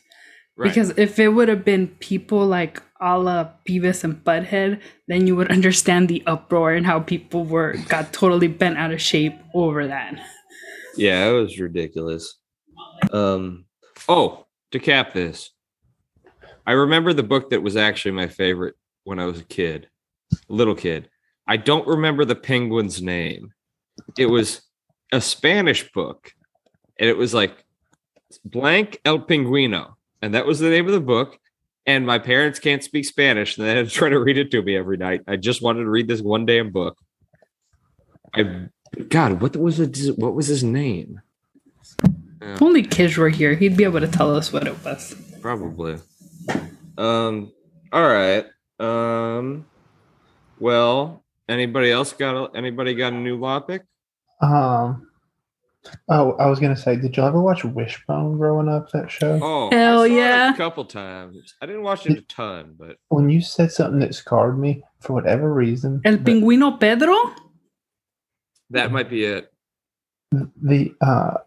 [0.56, 0.68] Right.
[0.68, 5.36] Because if it would have been people like a la Beavis and Butthead, then you
[5.36, 9.86] would understand the uproar and how people were got totally bent out of shape over
[9.86, 10.18] that.
[10.96, 12.38] yeah, it was ridiculous.
[13.12, 13.66] Um
[14.08, 15.50] oh, to cap this.
[16.66, 19.88] I remember the book that was actually my favorite when I was a kid,
[20.48, 21.10] little kid.
[21.46, 23.52] I don't remember the penguin's name.
[24.16, 24.62] It was
[25.12, 26.32] a Spanish book,
[27.00, 27.64] and it was like
[28.44, 31.38] blank El Pingüino, and that was the name of the book.
[31.86, 34.62] And my parents can't speak Spanish, and they had to try to read it to
[34.62, 35.22] me every night.
[35.26, 36.98] I just wanted to read this one damn book.
[38.34, 38.66] I,
[39.08, 39.96] God, what was it?
[40.16, 41.20] What was his name?
[42.42, 42.54] Yeah.
[42.54, 45.16] If only Kish were here, he'd be able to tell us what it was.
[45.40, 45.96] Probably.
[46.98, 47.50] Um.
[47.92, 48.44] All right.
[48.78, 49.64] Um.
[50.60, 53.82] Well, anybody else got a, anybody got a new law pick?
[54.42, 55.09] Um.
[56.08, 58.90] Oh, I was gonna say, did you ever watch Wishbone growing up?
[58.92, 59.38] That show.
[59.42, 60.52] Oh, I Hell saw it yeah.
[60.52, 61.54] a couple times.
[61.62, 65.14] I didn't watch it a ton, but When you said something that scarred me for
[65.14, 67.16] whatever reason, El the- Pingüino Pedro?
[68.70, 69.52] that might be it.
[70.30, 71.38] the uh,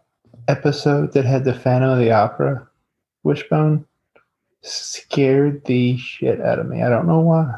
[0.48, 2.68] episode that had the Phantom of the Opera
[3.22, 3.86] Wishbone
[4.62, 6.82] scared the shit out of me.
[6.82, 7.54] I don't know why.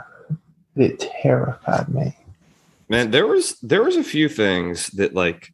[0.76, 2.14] It terrified me.
[2.88, 5.52] Man, there was there was a few things that like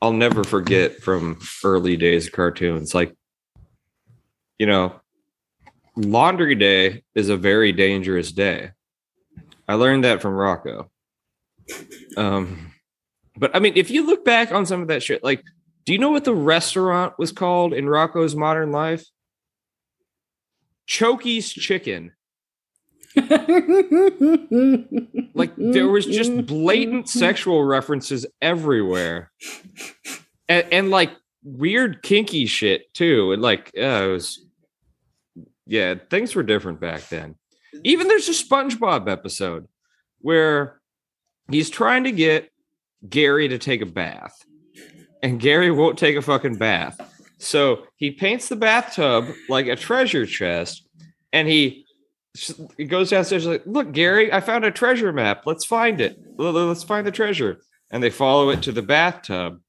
[0.00, 2.94] I'll never forget from early days of cartoons.
[2.94, 3.16] Like,
[4.58, 5.00] you know,
[5.96, 8.70] laundry day is a very dangerous day.
[9.66, 10.88] I learned that from Rocko.
[12.16, 12.72] Um,
[13.36, 15.42] but I mean, if you look back on some of that shit, like,
[15.84, 19.04] do you know what the restaurant was called in Rocko's Modern Life?
[20.86, 22.12] Chokey's Chicken.
[25.34, 29.32] Like there was just blatant sexual references everywhere,
[30.48, 31.10] and, and like
[31.42, 33.32] weird kinky shit too.
[33.32, 34.44] And like, yeah, it was,
[35.66, 37.36] yeah, things were different back then.
[37.84, 39.66] Even there's a SpongeBob episode
[40.20, 40.80] where
[41.50, 42.50] he's trying to get
[43.08, 44.44] Gary to take a bath,
[45.22, 47.00] and Gary won't take a fucking bath.
[47.38, 50.86] So he paints the bathtub like a treasure chest,
[51.32, 51.86] and he
[52.76, 55.44] he goes downstairs like, "Look, Gary, I found a treasure map.
[55.46, 56.18] Let's find it.
[56.36, 59.60] Let's find the treasure." And they follow it to the bathtub,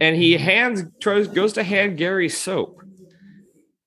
[0.00, 2.82] and he hands tries goes to hand Gary soap,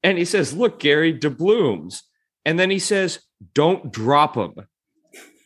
[0.03, 2.03] and he says, "Look, Gary, doubloons."
[2.45, 3.19] And then he says,
[3.53, 4.55] "Don't drop them."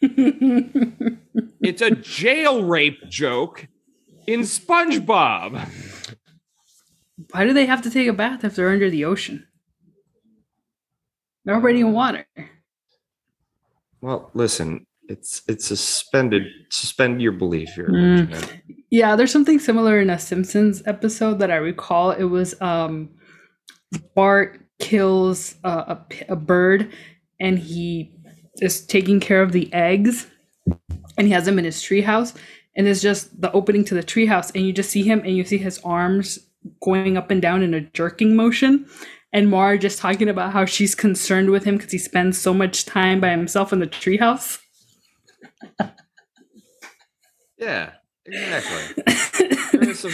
[1.61, 3.67] It's a jail rape joke
[4.25, 5.67] in SpongeBob.
[7.31, 9.47] Why do they have to take a bath if they're under the ocean?
[11.43, 12.25] They're already in water.
[14.07, 16.43] Well, listen, it's it's suspended.
[16.69, 17.89] Suspend your belief here.
[17.89, 18.61] Mm.
[18.89, 22.11] Yeah, there's something similar in a Simpsons episode that I recall.
[22.11, 23.09] It was um
[24.15, 26.93] Bart kills uh, a, a bird
[27.41, 28.13] and he
[28.61, 30.27] is taking care of the eggs
[31.17, 32.33] and he has them in his treehouse
[32.77, 35.43] and it's just the opening to the treehouse and you just see him and you
[35.43, 36.39] see his arms
[36.81, 38.85] going up and down in a jerking motion
[39.33, 42.85] and Mara just talking about how she's concerned with him because he spends so much
[42.85, 44.59] time by himself in the treehouse.
[47.59, 47.93] Yeah,
[48.25, 49.93] exactly.
[49.95, 50.11] Some,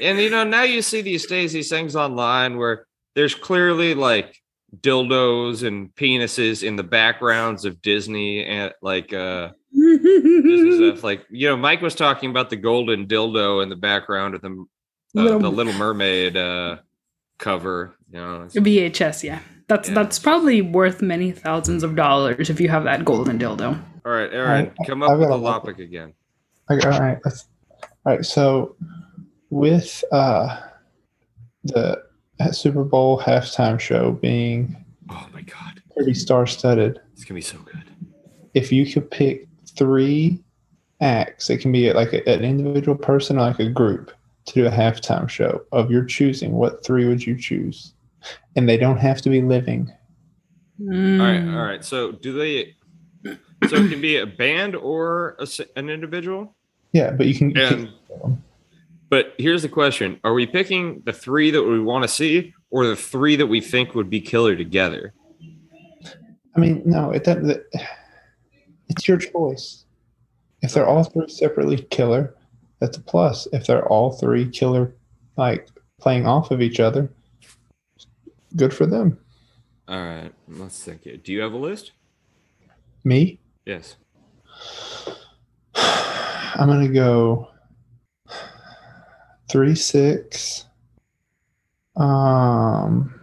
[0.00, 4.34] and you know, now you see these days these things online where there's clearly like
[4.80, 11.04] dildos and penises in the backgrounds of Disney and like uh Disney stuff.
[11.04, 14.48] Like you know, Mike was talking about the golden dildo in the background of the
[14.48, 16.76] uh, Little- the Little Mermaid uh
[17.42, 17.94] cover.
[18.10, 19.40] You know, VHS, yeah.
[19.68, 19.94] That's Yeah.
[19.96, 23.78] that's probably worth many thousands of dollars if you have that golden dildo.
[24.06, 26.12] all right, Aaron, I- come up I've with got a a topic again.
[26.70, 27.18] Okay, all right.
[27.24, 27.46] Let's,
[28.06, 28.24] all right.
[28.24, 28.76] So,
[29.50, 30.60] with uh,
[31.64, 32.02] the
[32.52, 34.76] Super Bowl halftime show being
[35.10, 37.82] Oh my god, pretty star-studded, it's gonna be so good.
[38.54, 40.42] if you could pick three
[41.00, 44.10] acts, it can be like a, an individual person or like a group
[44.46, 46.52] to do a halftime show of your choosing.
[46.52, 47.94] What three would you choose?
[48.56, 49.90] And they don't have to be living.
[50.80, 51.54] All right, Mm.
[51.54, 51.84] all right.
[51.84, 52.74] So do they?
[53.68, 56.56] So it can be a band or a, s- an individual.
[56.92, 57.56] Yeah, but you can.
[57.56, 57.88] And
[59.08, 62.86] but here's the question: Are we picking the three that we want to see, or
[62.86, 65.14] the three that we think would be killer together?
[66.56, 67.46] I mean, no, it doesn't.
[67.46, 67.66] that-
[68.88, 69.84] It's your choice.
[70.62, 72.34] If they're all three separately killer,
[72.82, 73.46] that's a plus.
[73.52, 74.92] If they're all three killer,
[75.36, 75.68] like
[76.00, 77.08] playing off of each other,
[78.56, 79.16] good for them.
[79.86, 81.04] All right, let's think.
[81.04, 81.16] Here.
[81.16, 81.92] Do you have a list?
[83.04, 83.94] Me, Yes.
[85.76, 87.48] I'm gonna go
[89.48, 90.66] three six.
[91.96, 93.14] Um,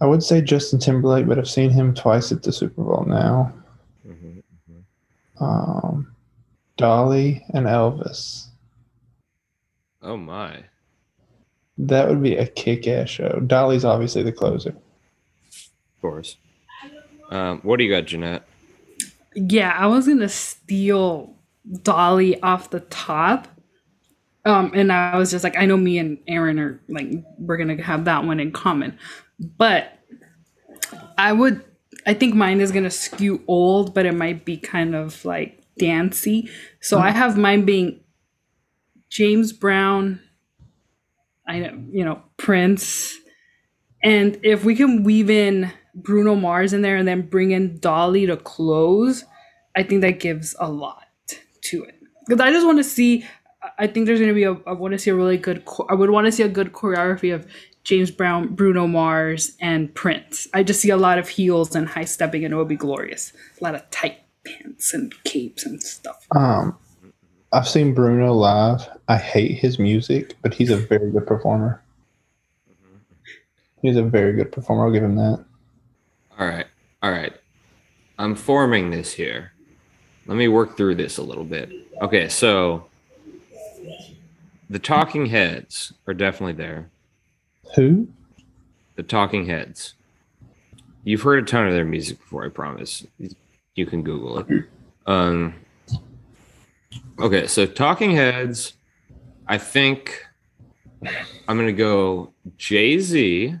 [0.00, 3.52] I would say Justin Timberlake, but I've seen him twice at the Super Bowl now.
[4.06, 4.42] Mhm.
[5.40, 6.13] Um,
[6.76, 8.46] Dolly and Elvis.
[10.02, 10.64] Oh my.
[11.78, 13.40] That would be a kick-ass show.
[13.46, 14.70] Dolly's obviously the closer.
[14.70, 16.36] Of course.
[17.30, 18.46] Um, what do you got, Jeanette?
[19.34, 21.34] Yeah, I was gonna steal
[21.82, 23.48] Dolly off the top.
[24.44, 27.08] Um, and I was just like, I know me and Aaron are like,
[27.38, 28.98] we're gonna have that one in common.
[29.40, 29.98] But
[31.16, 31.64] I would,
[32.06, 36.48] I think mine is gonna skew old, but it might be kind of like dancey.
[36.80, 37.18] So I mm-hmm.
[37.18, 38.00] have mine being
[39.10, 40.20] James Brown,
[41.46, 43.18] I you know, Prince.
[44.02, 48.26] And if we can weave in Bruno Mars in there and then bring in Dolly
[48.26, 49.24] to close,
[49.76, 51.06] I think that gives a lot
[51.62, 51.94] to it.
[52.26, 53.24] Because I just want to see,
[53.78, 55.94] I think there's going to be a, I want to see a really good, I
[55.94, 57.46] would want to see a good choreography of
[57.84, 60.48] James Brown, Bruno Mars, and Prince.
[60.54, 63.32] I just see a lot of heels and high stepping, and it would be glorious.
[63.60, 66.26] A lot of tight pants and capes and stuff.
[66.34, 66.76] Um,
[67.52, 68.88] I've seen Bruno live.
[69.08, 71.80] I hate his music, but he's a very good performer.
[73.82, 74.86] He's a very good performer.
[74.86, 75.44] I'll give him that.
[76.38, 76.66] All right.
[77.02, 77.32] All right.
[78.18, 79.52] I'm forming this here.
[80.26, 81.70] Let me work through this a little bit.
[82.00, 82.86] Okay, so
[84.70, 86.90] the talking heads are definitely there.
[87.76, 88.08] Who?
[88.96, 89.94] The talking heads.
[91.04, 93.06] You've heard a ton of their music before, I promise.
[93.74, 94.64] You can Google it.
[95.06, 95.54] Um
[97.18, 98.74] Okay, so talking heads,
[99.46, 100.26] I think
[101.46, 103.56] I'm gonna go Jay-Z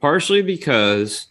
[0.00, 1.28] partially because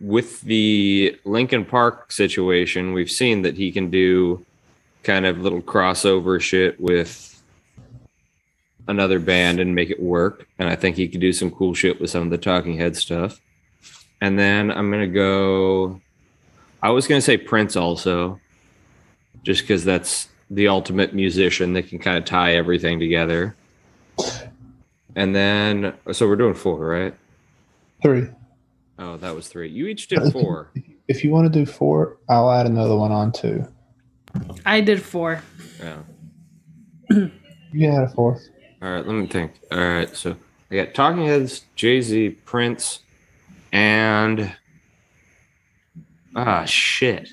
[0.00, 4.44] with the Linkin Park situation, we've seen that he can do
[5.02, 7.42] kind of little crossover shit with
[8.88, 10.48] another band and make it work.
[10.58, 12.96] And I think he could do some cool shit with some of the Talking Head
[12.96, 13.40] stuff.
[14.20, 16.00] And then I'm gonna go.
[16.86, 18.40] I was gonna say Prince also,
[19.42, 23.56] just because that's the ultimate musician that can kind of tie everything together.
[25.16, 27.12] And then, so we're doing four, right?
[28.02, 28.28] Three.
[29.00, 29.68] Oh, that was three.
[29.68, 30.70] You each did four.
[31.08, 33.64] If you want to do four, I'll add another one on too.
[34.64, 35.42] I did four.
[35.80, 35.98] Yeah.
[37.72, 38.48] You can add a fourth.
[38.80, 39.52] All right, let me think.
[39.70, 40.36] All right, so
[40.70, 43.00] I got Talking Heads, Jay Z, Prince,
[43.72, 44.56] and
[46.36, 47.28] ah shit.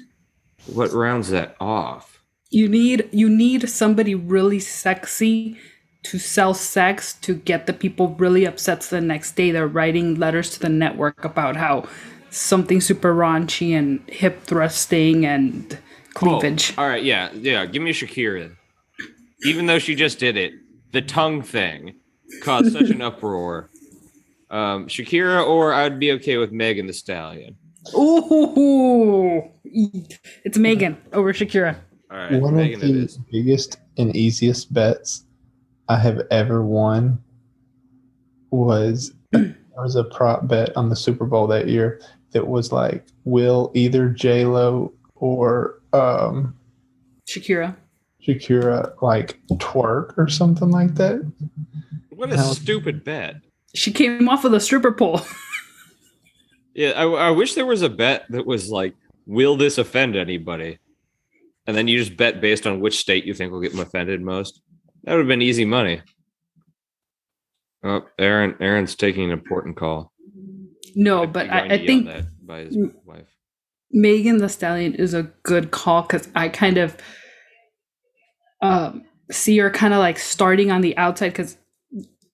[0.66, 2.22] What rounds that off?
[2.50, 5.58] You need you need somebody really sexy
[6.04, 10.16] to sell sex to get the people really upset so the next day they're writing
[10.16, 11.88] letters to the network about how
[12.30, 15.78] something super raunchy and hip thrusting and
[16.14, 16.74] cleavage.
[16.78, 17.66] Oh, all right, yeah, yeah.
[17.66, 18.56] Give me Shakira.
[19.46, 20.54] Even though she just did it,
[20.92, 21.96] the tongue thing
[22.42, 23.70] caused such an uproar.
[24.50, 27.58] Um, Shakira, or I'd be okay with Megan Thee Stallion.
[27.96, 31.76] Ooh, it's Megan over Shakira.
[32.12, 33.18] All right, One Megan of the is.
[33.32, 35.26] biggest and easiest bets
[35.90, 37.22] I have ever won
[38.52, 42.00] was there was a prop bet on the Super Bowl that year
[42.32, 46.56] that was like, will either J Lo or um,
[47.28, 47.76] Shakira.
[48.26, 51.22] Shakira like twerk or something like that?
[52.12, 53.36] What a How- stupid bet.
[53.76, 55.20] She came off of the stripper pole.
[56.74, 60.80] Yeah, I, I wish there was a bet that was like, will this offend anybody?
[61.68, 64.22] And then you just bet based on which state you think will get them offended
[64.22, 64.62] most.
[65.04, 66.02] That would have been easy money.
[67.84, 70.12] Oh, Aaron, Aaron's taking an important call.
[70.96, 72.10] no, but I, I think
[72.46, 72.94] by his Mm.
[73.06, 73.28] wife.
[73.92, 76.98] Megan Thee Stallion is a good call because I kind of
[78.62, 81.58] um, see her kind of like starting on the outside because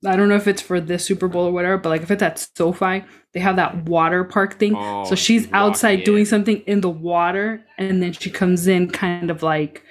[0.05, 2.23] I don't know if it's for this Super Bowl or whatever, but like if it's
[2.23, 4.73] at SoFi, they have that water park thing.
[4.75, 9.29] Oh, so she's outside doing something in the water, and then she comes in kind
[9.29, 9.83] of like,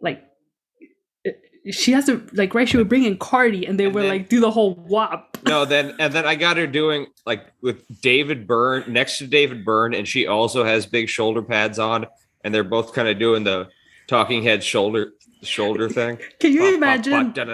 [0.00, 0.22] like
[1.70, 2.66] she has to like right.
[2.68, 5.36] She would bring in Cardi, and they And would then- like do the whole WAP.
[5.46, 9.64] No, then and then I got her doing like with David Byrne next to David
[9.64, 12.06] Byrne, and she also has big shoulder pads on,
[12.44, 13.68] and they're both kind of doing the
[14.08, 16.18] talking head shoulder shoulder thing.
[16.38, 17.44] Can you imagine the,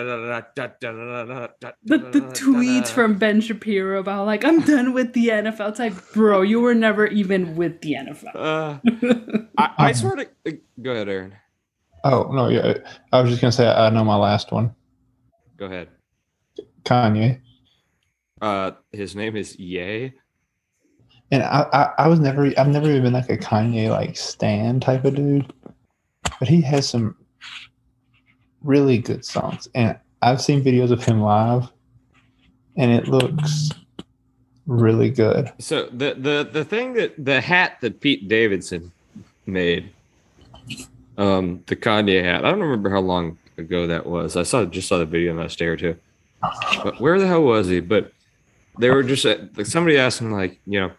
[1.85, 5.70] the, the tweets from Ben Shapiro about like I'm done with the NFL.
[5.70, 8.35] It's like, bro, you were never even with the NFL.
[8.35, 8.79] Uh,
[9.59, 10.29] I, I sort of
[10.83, 11.35] go ahead, Aaron.
[12.05, 12.75] Oh no, yeah.
[13.12, 14.75] I was just gonna say I know my last one.
[15.57, 15.88] Go ahead.
[16.85, 17.40] Kanye.
[18.40, 20.12] Uh, his name is Ye.
[21.33, 24.81] And I, I, I was never I've never even been like a Kanye like stan
[24.81, 25.53] type of dude.
[26.38, 27.16] But he has some
[28.66, 29.68] really good songs.
[29.74, 31.71] And I've seen videos of him live
[32.77, 33.71] and it looks
[34.67, 35.52] really good.
[35.58, 38.92] So the the the thing that the hat that Pete Davidson
[39.46, 39.90] made,
[41.17, 42.44] um, the Kanye hat.
[42.44, 44.37] I don't remember how long ago that was.
[44.37, 45.96] I saw just saw the video last day or two.
[46.83, 47.81] But where the hell was he?
[47.81, 48.12] But
[48.79, 50.92] they were just uh, like somebody asked him like you know.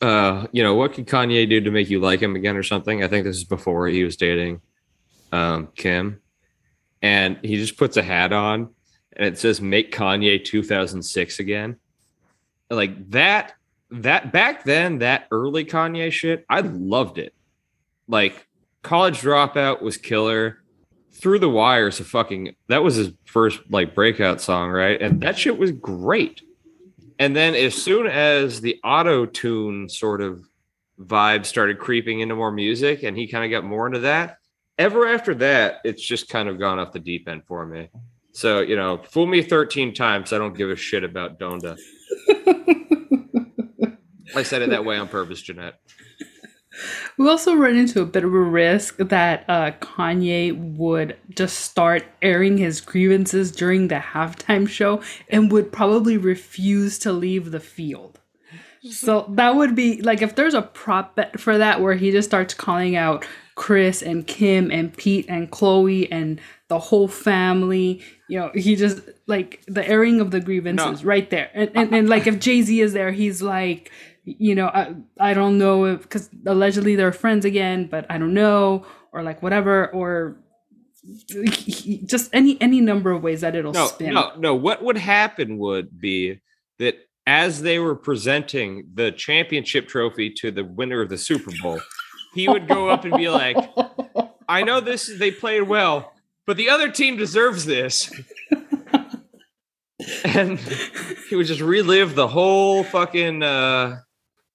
[0.00, 3.02] Uh, you know, what could Kanye do to make you like him again or something?
[3.02, 4.60] I think this is before he was dating
[5.32, 6.20] um Kim.
[7.02, 8.70] And he just puts a hat on
[9.12, 11.76] and it says make Kanye 2006 again.
[12.70, 13.54] Like that
[13.90, 17.34] that back then that early Kanye shit, I loved it.
[18.08, 18.46] Like
[18.82, 20.58] College Dropout was killer.
[21.12, 25.00] Through the Wires, a fucking that was his first like breakout song, right?
[25.00, 26.42] And that shit was great.
[27.20, 30.44] And then as soon as the auto tune sort of
[31.00, 34.38] vibe started creeping into more music, and he kind of got more into that,
[34.78, 37.90] ever after that, it's just kind of gone off the deep end for me.
[38.32, 41.78] So you know, fool me thirteen times, I don't give a shit about Donda.
[44.36, 45.78] I said it that way on purpose, Jeanette.
[47.18, 52.04] We also run into a bit of a risk that uh, Kanye would just start
[52.20, 58.18] airing his grievances during the halftime show and would probably refuse to leave the field.
[58.90, 62.28] So that would be like if there's a prop bet for that where he just
[62.28, 63.24] starts calling out
[63.56, 68.02] Chris and Kim and Pete and Chloe and the whole family.
[68.28, 71.08] You know, he just like the airing of the grievances No.
[71.08, 71.50] right there.
[71.54, 73.90] And, and, and like if Jay Z is there, he's like,
[74.24, 78.34] you know, I, I don't know if because allegedly they're friends again, but I don't
[78.34, 80.36] know, or like whatever, or
[81.52, 84.14] he- just any any number of ways that it'll No, spin.
[84.14, 84.54] no, no.
[84.54, 86.40] What would happen would be
[86.78, 86.96] that
[87.26, 91.80] as they were presenting the championship trophy to the winner of the Super Bowl,
[92.34, 93.56] he would go up and be like,
[94.48, 96.12] I know this is they played well,
[96.46, 98.12] but the other team deserves this.
[100.24, 100.58] and
[101.28, 104.00] he would just relive the whole fucking uh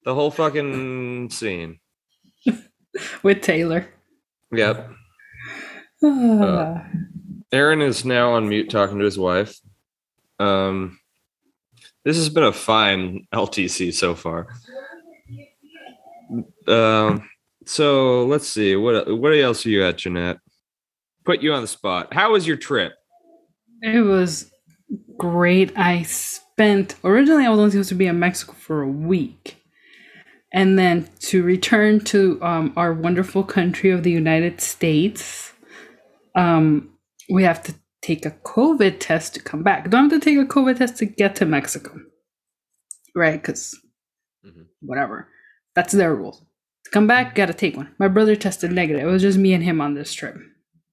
[0.04, 1.80] the whole fucking scene.
[3.24, 3.88] with Taylor.
[4.52, 4.90] Yep.
[7.52, 9.60] Aaron is now on mute talking to his wife.
[10.40, 11.00] Um,
[12.06, 14.48] this has been a fine LTC so far.
[16.68, 17.28] Um,
[17.70, 20.40] so let's see what what else are you at, Jeanette?
[21.24, 22.12] Put you on the spot.
[22.12, 22.94] How was your trip?
[23.84, 24.52] It was
[25.18, 25.78] great.
[25.78, 29.58] I spent originally I was only supposed to be in Mexico for a week.
[30.52, 35.54] And then to return to um, our wonderful country of the United States,
[36.36, 36.90] um,
[37.30, 39.92] we have to take a COVID test to come back.
[39.92, 41.92] Don't have to take a COVID test to get to Mexico,
[43.16, 43.40] right?
[43.40, 43.80] Because
[44.44, 44.66] Mhm.
[44.82, 45.28] whatever,
[45.76, 46.44] that's their rules.
[46.92, 47.94] Come back, gotta take one.
[48.00, 49.04] My brother tested negative.
[49.04, 50.36] It was just me and him on this trip,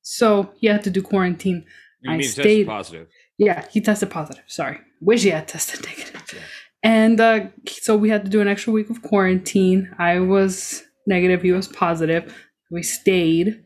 [0.03, 1.64] so he had to do quarantine
[2.03, 3.09] You I stayed- positive?
[3.38, 4.44] yeah, he tested positive.
[4.47, 4.78] Sorry.
[5.01, 6.22] Wish he had tested negative.
[6.34, 6.40] Yeah.
[6.82, 9.90] And uh, so we had to do an extra week of quarantine.
[9.99, 11.42] I was negative.
[11.42, 12.32] He was positive.
[12.70, 13.62] We stayed.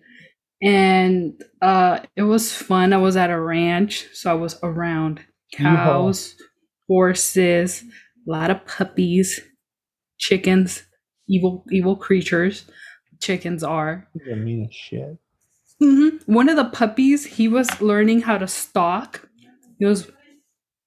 [0.63, 2.93] And uh, it was fun.
[2.93, 4.07] I was at a ranch.
[4.15, 5.21] So I was around
[5.55, 6.35] cows,
[6.89, 7.83] horses,
[8.27, 9.41] a lot of puppies,
[10.19, 10.83] chickens,
[11.31, 12.65] evil, evil creatures.
[13.21, 14.09] Chickens are.
[14.27, 15.17] You're mean as shit.
[15.79, 19.29] hmm One of the puppies, he was learning how to stalk.
[19.79, 20.11] He was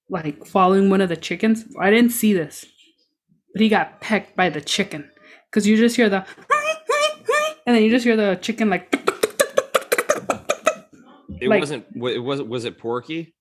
[0.09, 1.65] like following one of the chickens.
[1.79, 2.65] I didn't see this,
[3.53, 5.09] but he got pecked by the chicken
[5.49, 6.25] because you just hear the
[7.65, 8.93] and then you just hear the chicken like
[11.41, 11.85] It Like- wasn't.
[11.95, 12.49] It wasn't.
[12.49, 13.33] Was it Porky?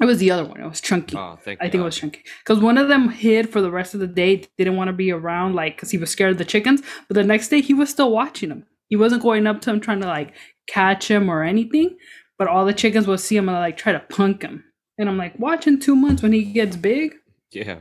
[0.00, 0.60] It was the other one.
[0.60, 1.16] It was chunky.
[1.16, 3.94] Oh, thank I think it was chunky because one of them hid for the rest
[3.94, 4.44] of the day.
[4.56, 6.82] Didn't want to be around like because he was scared of the chickens.
[7.08, 8.64] But the next day he was still watching them.
[8.88, 10.34] He wasn't going up to him trying to like
[10.68, 11.96] catch him or anything.
[12.38, 14.64] But all the chickens would see him and like try to punk him.
[14.98, 17.14] And I'm like, watching two months when he gets big.
[17.52, 17.80] Yeah.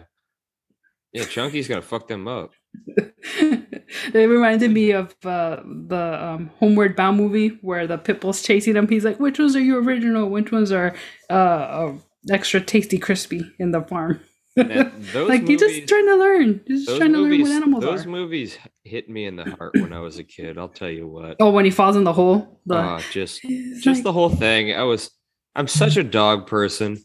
[1.13, 2.51] Yeah, Chunky's gonna fuck them up.
[3.39, 3.73] it
[4.13, 8.87] reminded me of uh, the um, Homeward Bound movie where the pit bull's chasing him.
[8.87, 10.29] He's like, which ones are your original?
[10.29, 10.95] Which ones are
[11.29, 11.93] uh, uh,
[12.31, 14.19] extra tasty crispy in the farm?
[14.55, 16.61] That- those like he's movies, just trying to learn.
[16.65, 18.09] He's just those trying to learn movies, what animals those are.
[18.09, 20.57] movies hit me in the heart when I was a kid.
[20.57, 21.35] I'll tell you what.
[21.39, 22.59] oh, when he falls in the hole.
[22.65, 24.73] The, Uh, just just like- the whole thing.
[24.73, 25.11] I was
[25.55, 26.97] I'm such a dog person,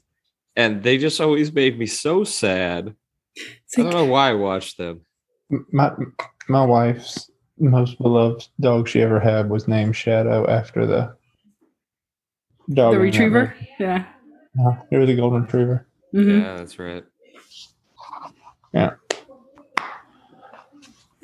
[0.57, 2.95] and they just always made me so sad.
[3.37, 5.03] it's I don't know why I watched them.
[5.73, 5.93] My
[6.49, 11.15] my wife's most beloved dog she ever had was named Shadow after the
[12.73, 12.95] dog.
[12.95, 13.55] the retriever.
[13.79, 14.07] Yeah.
[14.59, 15.87] Uh, it was a golden retriever.
[16.13, 17.05] hmm Yeah, that's right.
[18.73, 18.95] Yeah.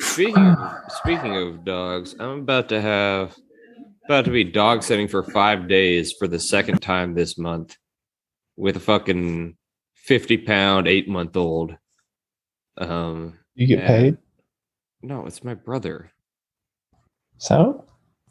[0.00, 3.34] Speaking of, speaking of dogs, I'm about to have
[4.04, 7.76] about to be dog sitting for five days for the second time this month
[8.56, 9.56] with a fucking
[9.94, 11.76] fifty pound eight month old.
[12.78, 14.18] Um, You get paid,
[15.02, 16.10] no, it's my brother.
[17.38, 17.84] so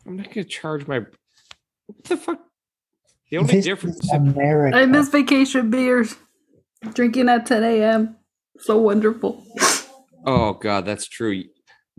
[0.06, 1.00] I'm not gonna charge my.
[1.00, 2.40] What the fuck?
[3.30, 4.04] The only This difference.
[4.04, 4.78] is America.
[4.78, 6.16] I miss vacation beers.
[6.94, 8.16] Drinking at 10 a.m.
[8.60, 9.44] So wonderful.
[10.26, 11.44] Oh god, that's true.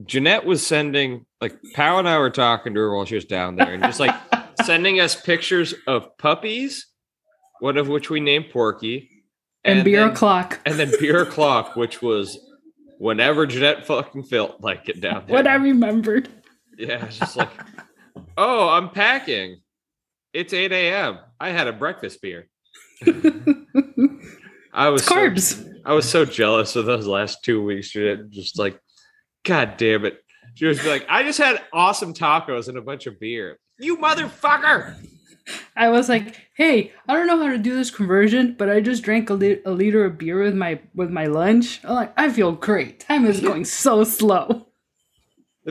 [0.04, 3.56] Jeanette was sending like Pow and I were talking to her while she was down
[3.56, 4.14] there, and just like
[4.64, 6.86] sending us pictures of puppies,
[7.60, 9.08] one of which we named Porky,
[9.64, 10.60] And, beer then, o'clock.
[10.64, 12.38] and then beer o'clock, which was
[12.98, 15.34] whenever Jeanette fucking felt like it down there.
[15.34, 16.28] What I remembered.
[16.76, 17.50] Yeah, it's just like,
[18.36, 19.60] Oh, I'm packing.
[20.32, 21.18] It's 8 a.m.
[21.40, 22.48] I had a breakfast beer.
[24.72, 25.64] I was so- Carbs.
[25.84, 27.90] I was so jealous of those last two weeks.
[27.90, 28.78] Just like,
[29.44, 30.18] God damn it.
[30.54, 33.58] She was like, I just had awesome tacos and a bunch of beer.
[33.78, 34.96] You motherfucker.
[35.74, 39.02] I was like, "Hey, I don't know how to do this conversion, but I just
[39.02, 41.80] drank a, li- a liter of beer with my with my lunch.
[41.84, 43.00] I'm like, I feel great.
[43.00, 44.66] Time is going so slow.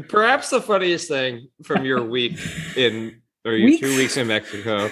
[0.08, 2.40] Perhaps the funniest thing from your week
[2.76, 3.80] in or your Weeks?
[3.82, 4.90] two weeks in Mexico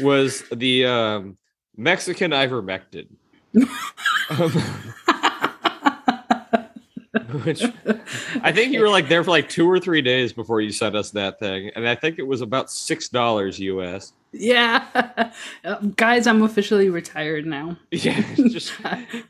[0.00, 1.36] was the um,
[1.76, 3.06] Mexican ivermectin.
[4.30, 4.52] Um,
[7.44, 7.62] which
[8.42, 10.96] I think you were like there for like two or three days before you sent
[10.96, 14.12] us that thing, and I think it was about six dollars US.
[14.32, 15.30] yeah,
[15.64, 17.76] Uh, guys, I'm officially retired now.
[17.90, 18.72] Yeah, just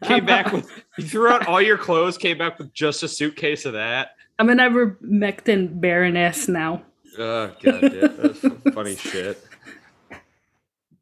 [0.04, 3.64] came back with you threw out all your clothes, came back with just a suitcase
[3.64, 4.10] of that.
[4.38, 6.82] I'm an ivermectin baroness now.
[7.18, 8.40] Oh god, damn, that's
[8.74, 9.42] funny shit.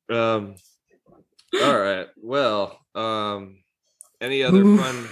[0.09, 0.55] Um,
[1.63, 2.07] all right.
[2.21, 3.59] Well, um,
[4.21, 5.09] any other fun,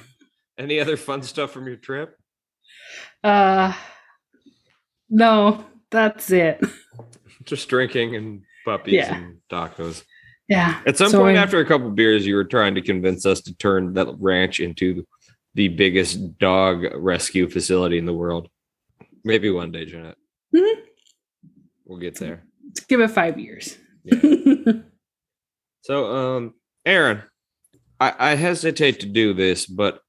[0.59, 2.17] any other fun stuff from your trip?
[3.23, 3.73] Uh,
[5.09, 6.61] no, that's it.
[7.45, 9.15] Just drinking and puppies Yeah.
[9.17, 10.03] and tacos.
[10.49, 10.81] Yeah.
[10.87, 13.41] At some So point I- after a couple beers, you were trying to convince us
[13.43, 15.07] to turn that ranch into
[15.55, 18.49] the biggest dog rescue facility in the world.
[19.25, 20.17] Maybe one day, Jeanette.
[20.55, 20.75] Mhm.
[21.89, 22.45] We'll get there.
[22.65, 23.77] Let's give it five years.
[25.83, 27.23] So, um, Aaron,
[27.99, 30.01] I, I hesitate to do this, but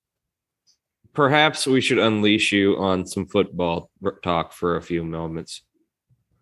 [1.14, 3.90] perhaps we should unleash you on some football
[4.22, 5.62] talk for a few moments.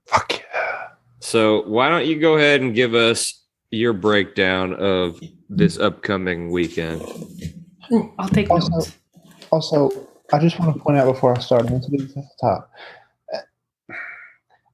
[0.07, 0.87] Fuck yeah.
[1.19, 5.19] So, why don't you go ahead and give us your breakdown of
[5.49, 7.03] this upcoming weekend?
[7.91, 8.97] Ooh, I'll take Also- notes.
[9.51, 9.91] Also,
[10.33, 12.29] I just want to point out before I start, and to do this at the
[12.41, 12.71] top.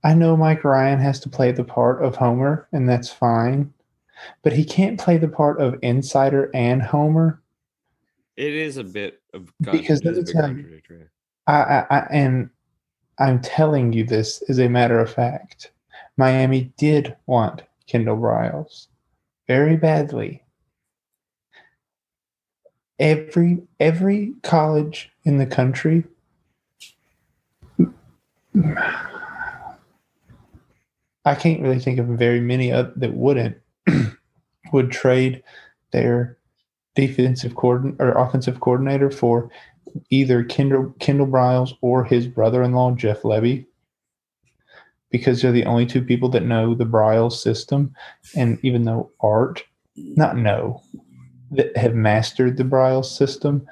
[0.04, 3.74] I know Mike Ryan has to play the part of Homer, and that's fine,
[4.42, 7.42] but he can't play the part of Insider and Homer.
[8.36, 11.04] It is a bit of Because it is a let me bit tell you, contradictory.
[11.48, 12.50] I, I, I and
[13.20, 15.72] I'm telling you this as a matter of fact.
[16.18, 18.88] Miami did want Kendall Briles
[19.48, 20.44] very badly.
[23.00, 26.04] Every every college in the country
[31.26, 33.58] I can't really think of very many that wouldn't
[34.74, 35.44] would trade
[35.92, 36.38] their
[36.96, 39.50] defensive coordinator or offensive coordinator for
[40.10, 43.66] either Kendall Kendall Briles or his brother-in-law Jeff Lebby
[45.10, 47.94] because they're the only two people that know the Briles system
[48.36, 49.64] and even though Art
[49.96, 50.82] not know
[51.52, 53.66] that have mastered the Briles system.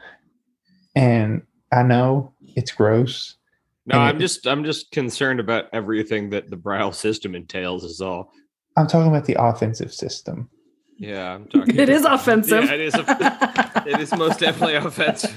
[0.95, 1.41] And
[1.71, 3.37] I know it's gross
[3.85, 7.83] No, and I'm it- just I'm just concerned about everything that the Briles system entails.
[7.83, 8.31] Is all.
[8.77, 10.49] I'm talking about the offensive system
[10.97, 11.77] Yeah, I'm talking.
[11.77, 12.63] It is offensive.
[12.65, 12.95] Yeah, it is.
[12.95, 15.31] A, it is most definitely offensive.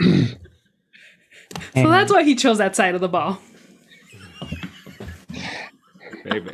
[0.00, 0.06] so
[1.74, 3.38] And- that's why he chose that side of the ball.
[6.24, 6.50] Maybe.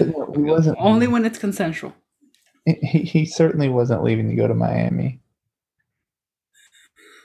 [0.00, 1.94] no, he wasn't Only when it's consensual.
[2.64, 5.20] he, he certainly wasn't leaving to go to Miami.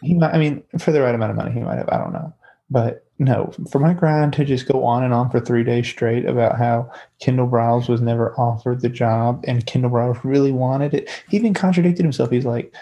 [0.02, 1.90] He might, I mean, for the right amount of money, he might have.
[1.90, 2.34] I don't know,
[2.72, 6.26] but no, for Mike Ryan to just go on and on for three days straight
[6.26, 11.10] about how Kendall Briles was never offered the job and Kendall Briles really wanted it.
[11.30, 12.32] He even contradicted himself.
[12.32, 12.74] He's like,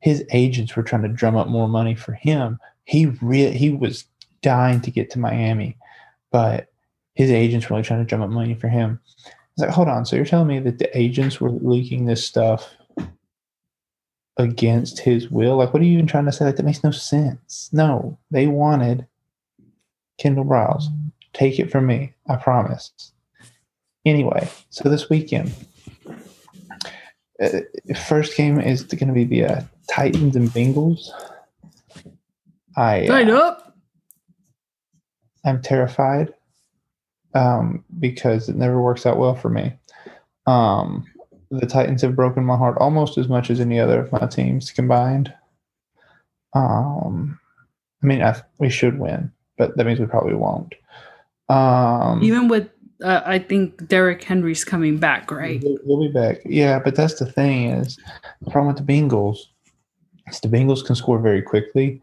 [0.00, 2.58] his agents were trying to drum up more money for him.
[2.84, 4.04] He re- he was
[4.42, 5.78] dying to get to Miami,
[6.32, 6.68] but
[7.14, 9.00] his agents were really trying to drum up money for him.
[9.52, 10.04] It's like, hold on.
[10.04, 12.74] So you're telling me that the agents were leaking this stuff
[14.36, 15.56] against his will?
[15.56, 16.44] Like, what are you even trying to say?
[16.44, 17.70] Like, that makes no sense.
[17.72, 19.06] No, they wanted
[20.20, 20.84] Kendall Briles.
[21.32, 22.12] Take it from me.
[22.28, 22.92] I promise.
[24.04, 25.52] Anyway, so this weekend,
[27.42, 27.60] uh,
[28.06, 31.08] first game is going to be the uh, Titans and Bengals.
[32.76, 33.76] I uh, up.
[35.44, 36.32] I'm terrified
[37.34, 39.72] um, because it never works out well for me.
[40.46, 41.06] Um,
[41.50, 44.70] the Titans have broken my heart almost as much as any other of my teams
[44.70, 45.32] combined.
[46.54, 47.38] Um,
[48.02, 50.74] I mean, I, we should win, but that means we probably won't.
[51.50, 52.70] Um, Even with,
[53.04, 55.62] uh, I think Derrick Henry's coming back, right?
[55.62, 56.38] He'll, he'll be back.
[56.46, 57.98] Yeah, but that's the thing is
[58.40, 59.36] the problem with the Bengals
[60.28, 62.00] is the Bengals can score very quickly,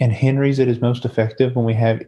[0.00, 2.02] and Henry's at his most effective when we have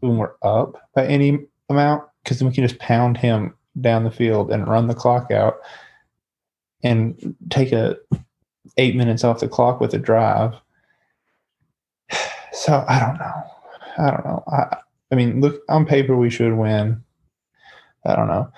[0.00, 1.38] when we're up by any
[1.70, 5.30] amount because then we can just pound him down the field and run the clock
[5.30, 5.60] out
[6.82, 7.96] and take a
[8.76, 10.52] eight minutes off the clock with a drive.
[12.52, 13.59] So I don't know.
[13.98, 14.44] I don't know.
[14.50, 14.76] I
[15.12, 17.02] I mean, look on paper we should win.
[18.06, 18.50] I don't know.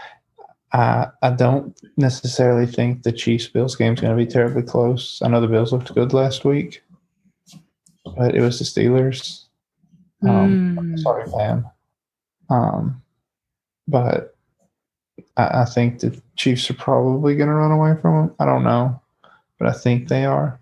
[0.73, 5.21] I I don't necessarily think the Chiefs Bills game is going to be terribly close.
[5.23, 6.83] I know the Bills looked good last week,
[8.17, 9.45] but it was the Steelers.
[10.27, 10.99] Um, Mm.
[11.01, 11.65] Sorry, man.
[12.49, 13.03] Um,
[13.89, 14.37] but
[15.37, 18.35] I, I think the Chiefs are probably going to run away from them.
[18.39, 19.01] I don't know,
[19.59, 20.61] but I think they are.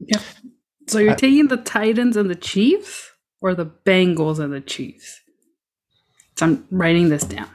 [0.00, 0.22] Yep.
[0.88, 5.20] So you're I- taking the Titans and the Chiefs, or the Bengals and the Chiefs?
[6.36, 7.48] So I'm writing this down.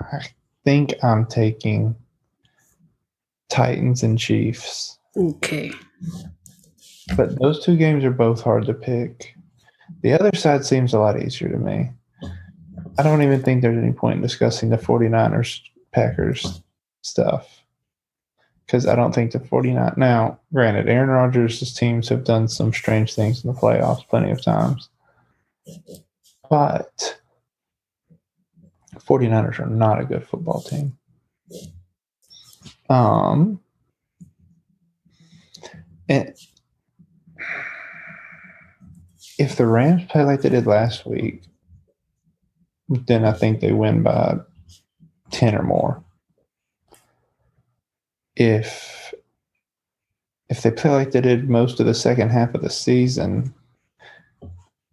[0.00, 0.26] I
[0.64, 1.96] think I'm taking
[3.48, 4.98] Titans and Chiefs.
[5.16, 5.72] Okay.
[7.16, 9.34] But those two games are both hard to pick.
[10.02, 11.90] The other side seems a lot easier to me.
[12.98, 15.60] I don't even think there's any point in discussing the 49ers
[15.92, 16.62] Packers
[17.02, 17.63] stuff.
[18.74, 23.14] Because I don't think the 49 now, granted, Aaron Rodgers' teams have done some strange
[23.14, 24.88] things in the playoffs plenty of times.
[26.50, 27.20] But
[28.96, 30.98] 49ers are not a good football team.
[32.90, 33.60] Um
[36.08, 36.34] and
[39.38, 41.44] if the Rams play like they did last week,
[42.88, 44.38] then I think they win by
[45.30, 46.03] 10 or more.
[48.36, 49.14] If
[50.48, 53.54] if they play like they did most of the second half of the season,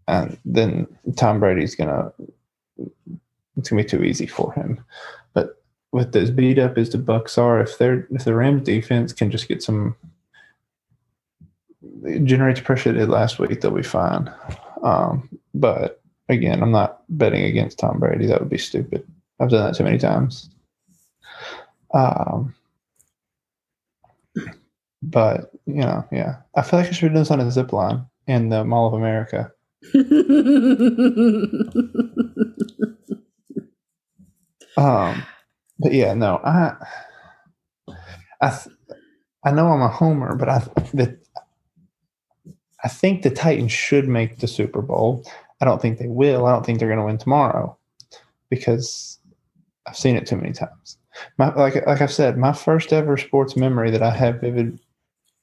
[0.07, 2.11] and then Tom Brady's gonna
[3.57, 4.83] it's gonna be too easy for him.
[5.33, 5.61] But
[5.91, 9.31] with as beat up as the Bucs are, if they're if the Rams defense can
[9.31, 9.95] just get some
[12.23, 14.31] generates pressure they did last week, they'll be fine.
[14.83, 18.25] Um, but again, I'm not betting against Tom Brady.
[18.25, 19.05] That would be stupid.
[19.39, 20.49] I've done that too many times.
[21.93, 22.55] Um,
[25.02, 27.74] but you know, yeah, I feel like I should have done this on a zip
[27.74, 29.52] line in the Mall of America.
[34.78, 35.24] Um,
[35.80, 36.76] but yeah, no, I,
[38.41, 38.76] I, th-
[39.43, 40.60] I know I'm a homer, but I,
[40.93, 41.18] the,
[42.84, 45.26] I think the Titans should make the Super Bowl.
[45.60, 46.45] I don't think they will.
[46.45, 47.78] I don't think they're going to win tomorrow
[48.49, 49.20] because
[49.86, 50.97] I've seen it too many times.
[51.38, 54.80] My, like, like I've said, my first ever sports memory that I have vivid,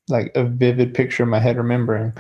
[0.09, 2.13] like a vivid picture in my head remembering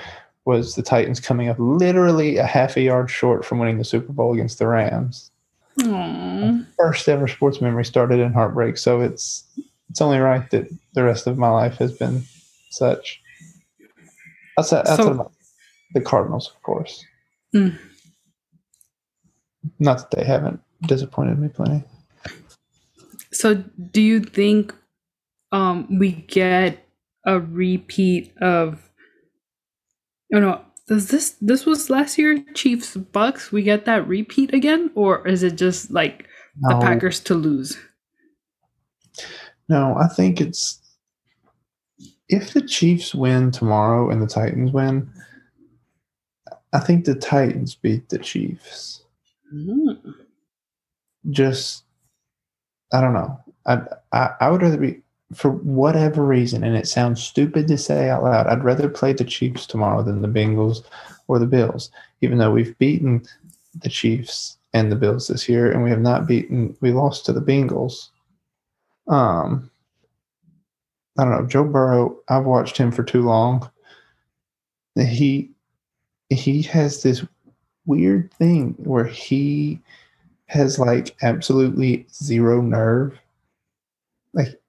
[0.44, 4.12] was the Titans coming up literally a half a yard short from winning the Super
[4.12, 5.30] Bowl against the Rams
[6.76, 9.44] first ever sports memory started in heartbreak, so it's
[9.90, 12.22] it's only right that the rest of my life has been
[12.70, 13.20] such.
[14.58, 15.32] Outside, outside So- of
[15.94, 17.04] the Cardinals, of course.
[17.54, 17.78] Mm.
[19.78, 21.84] Not that they haven't disappointed me plenty.
[23.32, 23.54] So
[23.92, 24.74] do you think
[25.52, 26.84] um we get
[27.28, 28.90] a repeat of
[30.34, 34.90] oh no does this this was last year Chiefs Bucs we get that repeat again
[34.94, 36.26] or is it just like
[36.60, 37.78] the Packers to lose?
[39.68, 40.80] no, I think it's
[42.28, 45.10] if the Chiefs win tomorrow and the Titans win,
[46.72, 49.04] I think the Titans beat the Chiefs.
[49.54, 49.98] Mm.
[51.30, 51.84] just
[52.92, 53.38] I don't know.
[53.66, 53.80] I,
[54.12, 55.02] I I would rather be
[55.34, 58.46] for whatever reason, and it sounds stupid to say out loud.
[58.46, 60.84] I'd rather play the Chiefs tomorrow than the Bengals
[61.26, 61.90] or the Bills,
[62.22, 63.22] even though we've beaten
[63.82, 66.76] the Chiefs and the Bills this year, and we have not beaten.
[66.80, 68.08] We lost to the Bengals.
[69.06, 69.70] Um,
[71.18, 71.46] I don't know.
[71.46, 72.16] Joe Burrow.
[72.28, 73.70] I've watched him for too long.
[74.94, 75.50] He
[76.30, 77.24] he has this
[77.86, 79.80] weird thing where he
[80.46, 83.18] has like absolutely zero nerve
[84.32, 84.60] like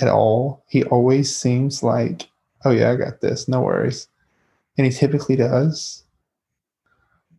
[0.00, 0.64] at all.
[0.68, 2.28] He always seems like
[2.64, 3.48] oh yeah i got this.
[3.48, 4.08] No worries.
[4.76, 6.04] And he typically does.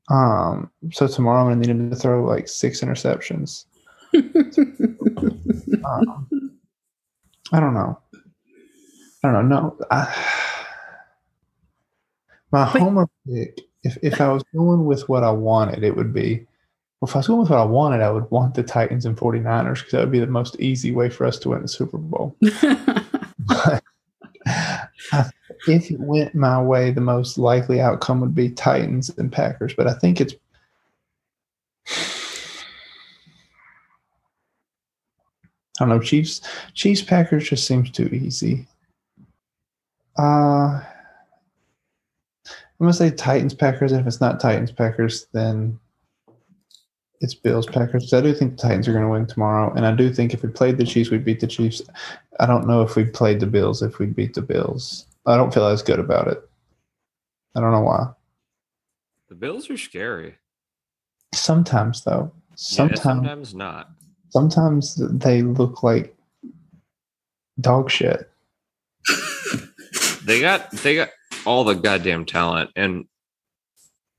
[0.09, 3.65] Um so tomorrow i'm gonna need him to throw like six interceptions.
[5.85, 6.27] Um,
[7.53, 7.97] i don't know.
[9.23, 9.75] I don't know.
[9.77, 10.13] No I,
[12.51, 12.81] my Wait.
[12.81, 16.45] homer pick if, if i was going with what i wanted it would be
[16.99, 19.15] well, if I was going with what I wanted, I would want the Titans and
[19.15, 21.97] 49ers because that would be the most easy way for us to win the Super
[21.97, 22.35] Bowl.
[23.49, 23.83] But
[25.67, 29.73] if it went my way, the most likely outcome would be Titans and Packers.
[29.73, 30.35] But I think it's.
[35.79, 35.99] I don't know.
[35.99, 36.41] Chiefs,
[36.73, 38.67] Chiefs, Packers just seems too easy.
[40.17, 40.83] Uh, I'm
[42.79, 43.91] gonna say Titans, Packers.
[43.91, 45.79] And if it's not Titans, Packers, then
[47.21, 48.13] it's Bills Packers.
[48.13, 50.41] I do think the Titans are going to win tomorrow, and I do think if
[50.43, 51.81] we played the Chiefs, we'd beat the Chiefs.
[52.39, 55.05] I don't know if we played the Bills if we'd beat the Bills.
[55.25, 56.41] I don't feel as good about it.
[57.55, 58.07] I don't know why.
[59.27, 60.35] The Bills are scary.
[61.33, 63.89] Sometimes though, Yeah, sometimes sometimes not.
[64.29, 66.15] sometimes they look like
[67.59, 68.29] dog shit.
[70.25, 71.09] They got they got
[71.45, 73.05] all the goddamn talent, and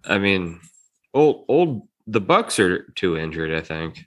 [0.05, 0.61] I mean,
[1.15, 3.53] old old the Bucs are too injured.
[3.53, 4.07] I think.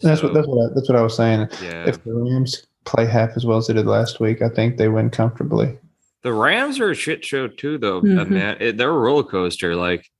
[0.00, 1.48] That's what that's what I, that's what I was saying.
[1.62, 1.86] yeah.
[1.86, 4.88] If the Rams play half as well as they did last week, I think they
[4.88, 5.78] win comfortably.
[6.22, 8.00] The Rams are a shit show too, though.
[8.02, 8.18] Mhm.
[8.20, 9.76] uh, Man, it, they're a roller coaster.
[9.76, 10.10] Like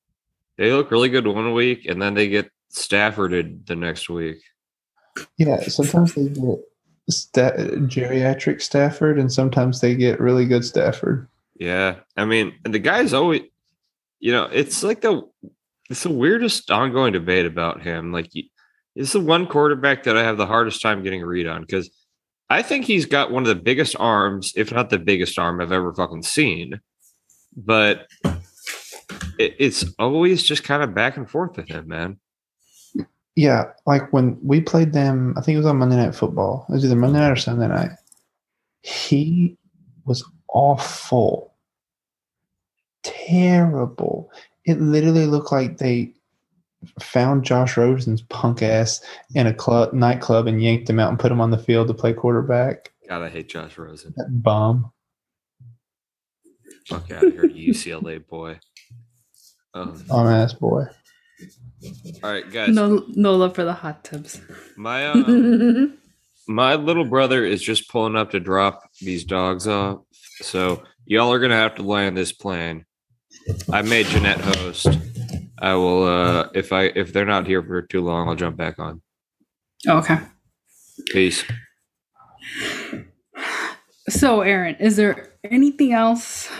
[0.57, 4.39] they look really good one week, and then they get Stafforded the next week.
[5.39, 6.59] Yeah, sometimes they get
[7.09, 7.57] sta-
[7.89, 11.27] geriatric Stafford, and sometimes they get really good Stafford.
[11.59, 13.43] Yeah, I mean, and the guy's always,
[14.21, 15.23] you know, it's like the
[15.91, 18.13] it's the weirdest ongoing debate about him.
[18.13, 18.31] Like,
[18.95, 21.91] it's the one quarterback that I have the hardest time getting a read on because
[22.49, 25.73] I think he's got one of the biggest arms, if not the biggest arm I've
[25.73, 26.81] ever fucking seen.
[27.57, 28.07] But
[29.39, 32.19] it, it's always just kind of back and forth with him, man.
[33.35, 36.67] Yeah, like when we played them, I think it was on Monday Night Football.
[36.69, 37.91] It was either Monday night or Sunday night.
[38.83, 39.57] He
[40.05, 41.55] was awful,
[43.03, 44.31] terrible.
[44.65, 46.13] It literally looked like they
[47.01, 49.03] found Josh Rosen's punk ass
[49.35, 51.95] in a club nightclub and yanked him out and put him on the field to
[51.95, 52.93] play quarterback.
[53.09, 54.15] God, I hate Josh Rosen.
[54.17, 54.93] That bum.
[56.87, 58.59] Fuck out of here, UCLA boy.
[59.75, 60.85] Um, Bum ass boy.
[62.23, 62.75] all right, guys.
[62.75, 64.41] No, no love for the hot tubs.
[64.77, 65.87] My uh,
[66.49, 70.01] my little brother is just pulling up to drop these dogs off.
[70.43, 72.85] So y'all are gonna have to land this plane.
[73.73, 74.89] I made Jeanette host.
[75.59, 78.79] I will uh if I if they're not here for too long, I'll jump back
[78.79, 79.03] on.
[79.87, 80.19] okay.
[81.13, 81.45] Peace.
[84.09, 86.51] So, Aaron, is there anything else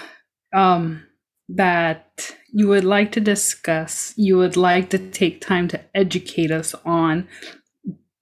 [0.55, 1.03] um,
[1.49, 4.15] that you would like to discuss?
[4.17, 7.27] You would like to take time to educate us on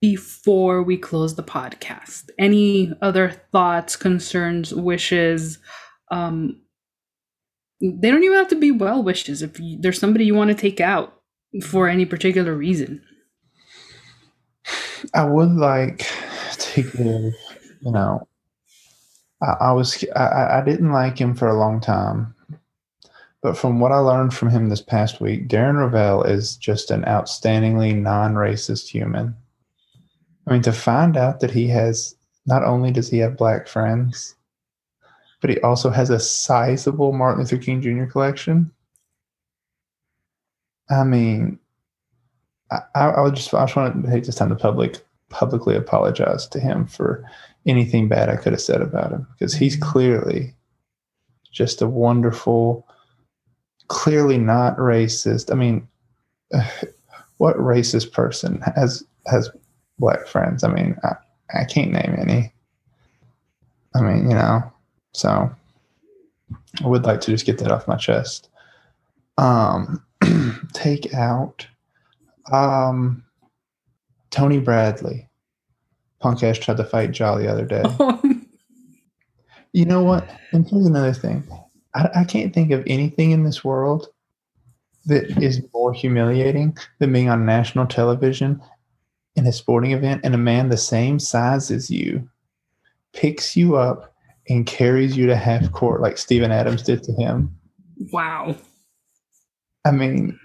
[0.01, 2.29] before we close the podcast?
[2.39, 5.59] Any other thoughts, concerns, wishes?
[6.09, 6.61] Um,
[7.81, 9.41] they don't even have to be well wishes.
[9.41, 11.21] If you, there's somebody you want to take out
[11.63, 13.01] for any particular reason,
[15.13, 16.05] I would like
[16.57, 17.33] to give,
[17.81, 18.27] you know,
[19.41, 22.35] I, I was I- I, didn't like him for a long time,
[23.41, 27.03] but from what I learned from him this past week, Darren Rovell is just an
[27.03, 29.35] outstandingly non-racist human.
[30.47, 32.15] I mean, to find out that he has
[32.45, 34.35] not only does he have black friends,
[35.41, 38.05] but he also has a sizable Martin Luther King Jr.
[38.05, 38.71] collection.
[40.89, 41.59] I mean,
[42.71, 44.97] I, I would just I just want to take this time to public
[45.29, 47.23] publicly apologize to him for
[47.65, 49.89] anything bad I could have said about him because he's mm-hmm.
[49.89, 50.55] clearly
[51.51, 52.87] just a wonderful,
[53.87, 55.51] clearly not racist.
[55.51, 55.87] I mean,
[57.37, 59.49] what racist person has has
[59.97, 60.63] black friends?
[60.63, 62.53] I mean, I, I can't name any.
[63.95, 64.71] I mean, you know,
[65.13, 65.51] so
[66.83, 68.49] I would like to just get that off my chest.
[69.37, 70.03] Um,
[70.73, 71.67] take out
[72.51, 73.23] um,
[74.31, 75.27] Tony Bradley.
[76.19, 77.83] Punk ass tried to fight Ja the other day.
[79.73, 80.27] You know what?
[80.51, 81.43] And here's another thing.
[81.93, 84.07] I, I can't think of anything in this world
[85.05, 88.61] that is more humiliating than being on national television
[89.35, 92.27] in a sporting event and a man the same size as you
[93.13, 94.13] picks you up
[94.49, 97.55] and carries you to half court like Steven Adams did to him.
[98.11, 98.55] wow.
[99.85, 100.37] I mean,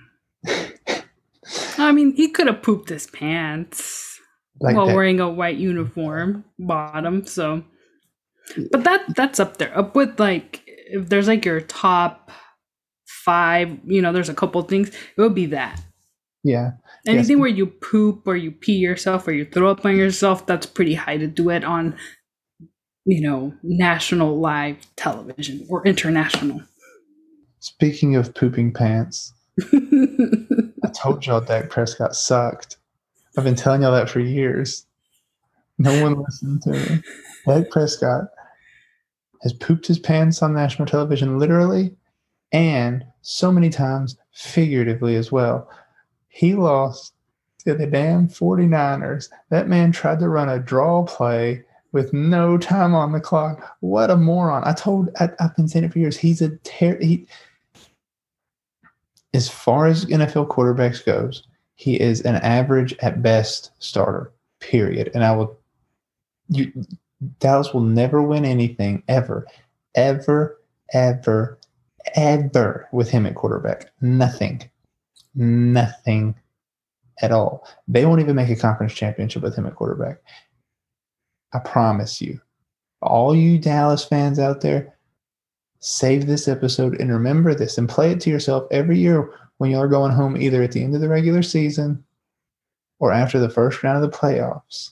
[1.78, 4.20] I mean, he could have pooped his pants
[4.60, 4.94] like while that.
[4.94, 7.26] wearing a white uniform bottom.
[7.26, 7.64] So,
[8.70, 12.30] but that that's up there, up with like if there's like your top
[13.06, 13.76] five.
[13.84, 14.88] You know, there's a couple things.
[14.88, 15.80] It would be that
[16.44, 16.72] Yeah.
[17.06, 20.46] anything where you poop or you pee yourself or you throw up on yourself.
[20.46, 21.96] That's pretty high to do it on,
[23.04, 26.62] you know, national live television or international.
[27.60, 29.32] Speaking of pooping pants,
[29.72, 32.78] I told y'all Dak Prescott sucked.
[33.36, 34.86] I've been telling y'all that for years.
[35.78, 37.02] No one listened to me.
[37.46, 38.24] Dak Prescott
[39.42, 41.94] has pooped his pants on national television, literally,
[42.52, 45.68] and so many times figuratively as well.
[46.28, 47.12] He lost
[47.60, 49.28] to the damn 49ers.
[49.50, 51.64] That man tried to run a draw play
[51.94, 53.76] with no time on the clock.
[53.78, 54.64] What a moron.
[54.64, 56.18] I told, I, I've been saying it for years.
[56.18, 57.26] He's a ter- he,
[59.32, 64.32] as far as NFL quarterbacks goes, he is an average at best starter.
[64.60, 65.10] Period.
[65.14, 65.56] And I will.
[66.48, 66.72] You,
[67.38, 69.46] Dallas will never win anything ever,
[69.94, 70.60] ever,
[70.92, 71.58] ever,
[72.16, 73.92] ever with him at quarterback.
[74.00, 74.68] Nothing.
[75.34, 76.34] nothing
[77.22, 77.66] at all.
[77.86, 80.18] They won't even make a conference championship with him at quarterback.
[81.54, 82.40] I promise you.
[83.00, 84.94] All you Dallas fans out there,
[85.78, 89.78] save this episode and remember this and play it to yourself every year when you
[89.78, 92.02] are going home, either at the end of the regular season
[92.98, 94.90] or after the first round of the playoffs.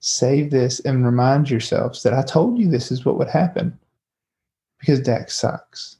[0.00, 3.78] Save this and remind yourselves that I told you this is what would happen
[4.78, 5.96] because Dak sucks.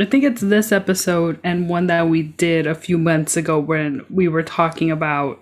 [0.00, 4.04] I think it's this episode and one that we did a few months ago when
[4.10, 5.40] we were talking about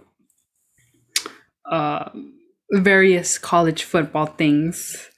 [1.70, 2.08] uh,
[2.70, 5.10] various college football things.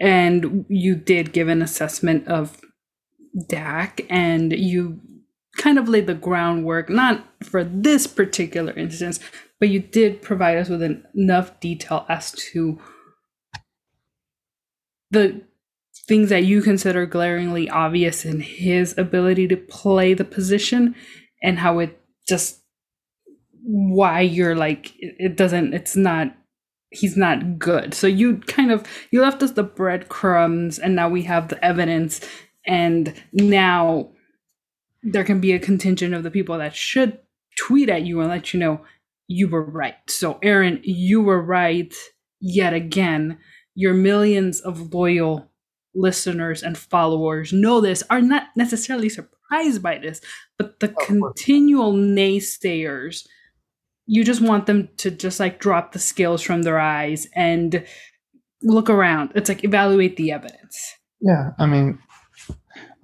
[0.00, 2.60] And you did give an assessment of
[3.48, 5.00] Dak, and you
[5.58, 9.20] kind of laid the groundwork, not for this particular instance,
[9.58, 10.82] but you did provide us with
[11.14, 12.78] enough detail as to
[15.10, 15.42] the
[16.06, 20.94] things that you consider glaringly obvious in his ability to play the position
[21.42, 22.62] and how it just
[23.62, 26.34] why you're like it doesn't it's not
[26.90, 27.94] he's not good.
[27.94, 32.20] So you kind of you left us the breadcrumbs and now we have the evidence.
[32.66, 34.10] And now
[35.02, 37.18] there can be a contingent of the people that should
[37.58, 38.84] tweet at you and let you know
[39.26, 39.94] you were right.
[40.08, 41.94] So aaron you were right
[42.40, 43.38] yet again.
[43.74, 45.50] Your millions of loyal
[45.94, 50.20] listeners and followers know this are not necessarily surprised by this,
[50.58, 53.26] but the continual naysayers,
[54.08, 57.84] you just want them to just like drop the scales from their eyes and
[58.62, 59.32] look around.
[59.34, 60.94] It's like evaluate the evidence.
[61.20, 61.98] Yeah, I mean,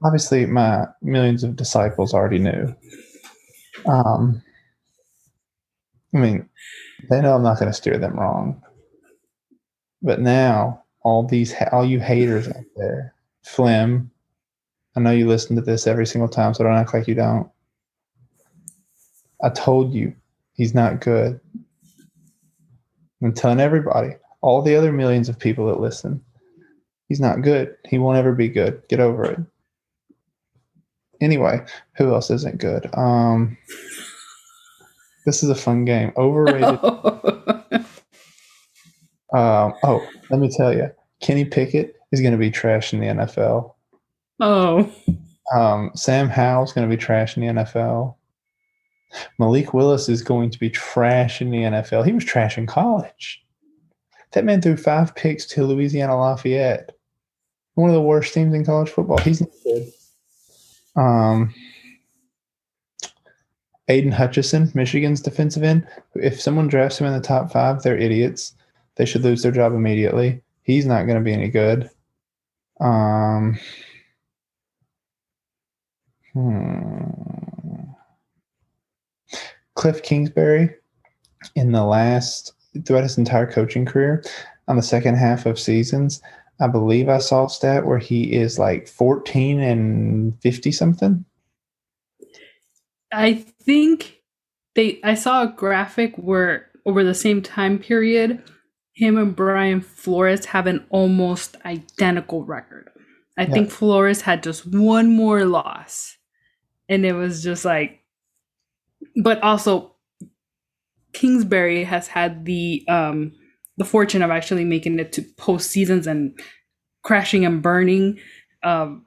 [0.02, 2.74] obviously, my millions of disciples already knew.
[3.86, 4.42] Um,
[6.14, 6.48] I mean,
[7.10, 8.62] they know I'm not going to steer them wrong.
[10.00, 13.14] But now all these all you haters out there.
[13.44, 14.10] Flim,
[14.96, 17.50] I know you listen to this every single time, so don't act like you don't.
[19.42, 20.14] I told you
[20.54, 21.38] he's not good.
[23.22, 26.22] I'm telling everybody, all the other millions of people that listen,
[27.08, 27.76] he's not good.
[27.88, 28.82] He won't ever be good.
[28.88, 29.40] Get over it.
[31.20, 31.64] Anyway,
[31.96, 32.90] who else isn't good?
[32.94, 33.56] Um,
[35.24, 36.12] this is a fun game.
[36.16, 36.78] Overrated.
[39.34, 40.90] Um, oh, let me tell you,
[41.20, 43.74] Kenny Pickett is going to be trash in the NFL.
[44.38, 44.92] Oh.
[45.52, 48.14] Um, Sam Howell's going to be trash in the NFL.
[49.38, 52.04] Malik Willis is going to be trash in the NFL.
[52.04, 53.42] He was trash in college.
[54.32, 56.90] That man threw five picks to Louisiana Lafayette,
[57.74, 59.18] one of the worst teams in college football.
[59.18, 59.92] He's not good.
[60.96, 61.54] Um,
[63.88, 65.86] Aidan Hutchinson, Michigan's defensive end.
[66.14, 68.54] If someone drafts him in the top five, they're idiots.
[68.96, 70.42] They should lose their job immediately.
[70.62, 71.90] He's not going to be any good.
[72.80, 73.58] Um,
[76.32, 77.43] hmm.
[79.74, 80.74] Cliff Kingsbury,
[81.54, 82.52] in the last
[82.84, 84.24] throughout his entire coaching career,
[84.68, 86.22] on the second half of seasons,
[86.60, 91.24] I believe I saw a stat where he is like 14 and 50 something.
[93.12, 94.22] I think
[94.74, 98.42] they I saw a graphic where over the same time period
[98.94, 102.90] him and Brian Flores have an almost identical record.
[103.36, 103.52] I yeah.
[103.52, 106.16] think Flores had just one more loss.
[106.88, 108.03] And it was just like
[109.22, 109.94] but also
[111.12, 113.32] Kingsbury has had the um
[113.76, 116.38] the fortune of actually making it to post seasons and
[117.02, 118.18] crashing and burning
[118.62, 119.04] um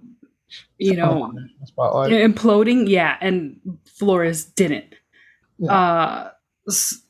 [0.77, 1.31] you know
[1.65, 2.11] Spotlight.
[2.11, 2.87] imploding.
[2.87, 3.59] Yeah and
[3.97, 4.93] Flores didn't.
[5.59, 5.71] Yeah.
[5.73, 6.31] uh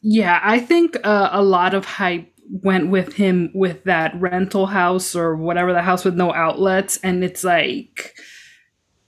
[0.01, 5.15] yeah i think uh, a lot of hype went with him with that rental house
[5.15, 8.13] or whatever the house with no outlets and it's like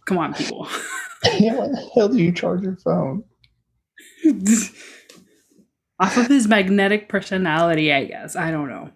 [0.06, 0.68] come on people.
[1.40, 3.24] Yeah why the hell do you charge your phone
[6.00, 8.90] off of his magnetic personality i guess i don't know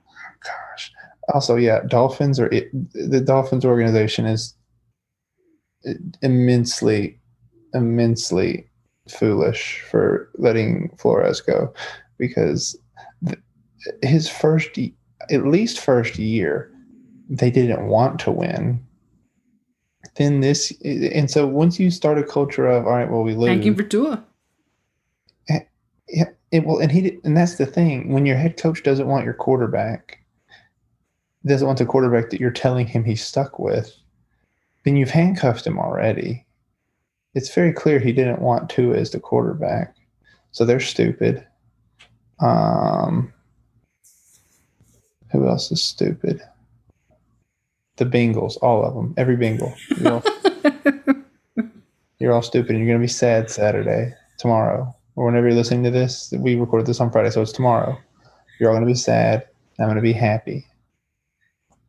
[0.43, 0.91] gosh
[1.33, 4.55] also yeah dolphins are the dolphins organization is
[6.21, 7.19] immensely
[7.73, 8.69] immensely
[9.09, 11.73] foolish for letting flores go
[12.17, 12.77] because
[14.01, 14.77] his first,
[15.29, 16.71] at least first year,
[17.29, 18.85] they didn't want to win.
[20.15, 23.47] Then this, and so once you start a culture of, all right, well, we lose.
[23.47, 24.23] Thank you for Tua.
[26.53, 28.13] It will, and he, and that's the thing.
[28.13, 30.19] When your head coach doesn't want your quarterback,
[31.47, 33.91] doesn't want the quarterback that you're telling him he's stuck with,
[34.85, 36.45] then you've handcuffed him already.
[37.33, 39.95] It's very clear he didn't want Tua as the quarterback,
[40.51, 41.43] so they're stupid.
[42.39, 43.33] Um,
[45.31, 46.39] who else is stupid?
[47.95, 49.73] The Bengals, all of them, every Bengal.
[52.19, 52.75] You're all stupid.
[52.75, 56.33] and You're gonna be sad Saturday, tomorrow, or whenever you're listening to this.
[56.37, 57.97] We recorded this on Friday, so it's tomorrow.
[58.59, 59.47] You're all gonna be sad.
[59.79, 60.65] I'm gonna be happy.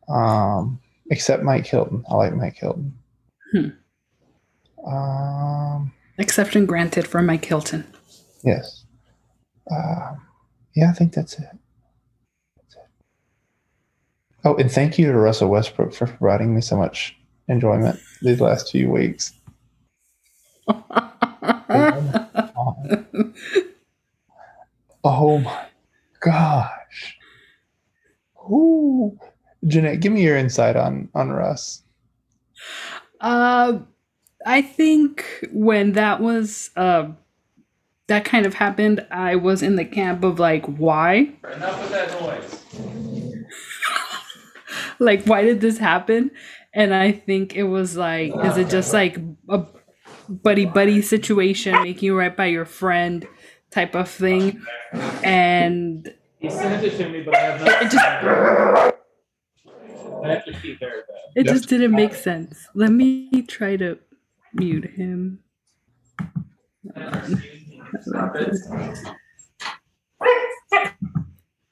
[0.09, 2.05] Um, except Mike Hilton.
[2.11, 2.95] I like Mike Hilton.
[3.53, 3.69] Hmm.
[4.87, 7.87] Um, Exception granted for Mike Hilton.
[8.43, 8.85] yes.
[9.71, 10.21] Um,
[10.77, 11.49] yeah, I think that's it.
[12.57, 12.83] That's it.
[14.45, 17.17] Oh, and thank you to Russell Westbrook for providing me so much
[17.49, 19.33] enjoyment these last few weeks.
[25.07, 25.67] Oh my
[26.21, 27.19] gosh.
[28.51, 29.19] Ooh.
[29.67, 31.83] Jeannette, give me your insight on on Russ.
[33.21, 33.81] Uh,
[34.47, 37.09] I think when that was uh,
[38.07, 41.35] that kind of happened, I was in the camp of like, why?
[41.55, 42.61] Enough with that noise.
[45.01, 46.31] Like, why did this happen?
[46.73, 49.19] And I think it was like, is it just like
[49.49, 49.67] a
[50.29, 53.27] buddy buddy situation, making you right by your friend
[53.71, 54.63] type of thing?
[55.23, 57.83] And He sent it to me, but I have not.
[57.83, 58.05] it just
[60.25, 61.03] I have to keep very
[61.37, 62.69] it just didn't make sense.
[62.75, 63.99] Let me try to
[64.55, 65.41] mute him.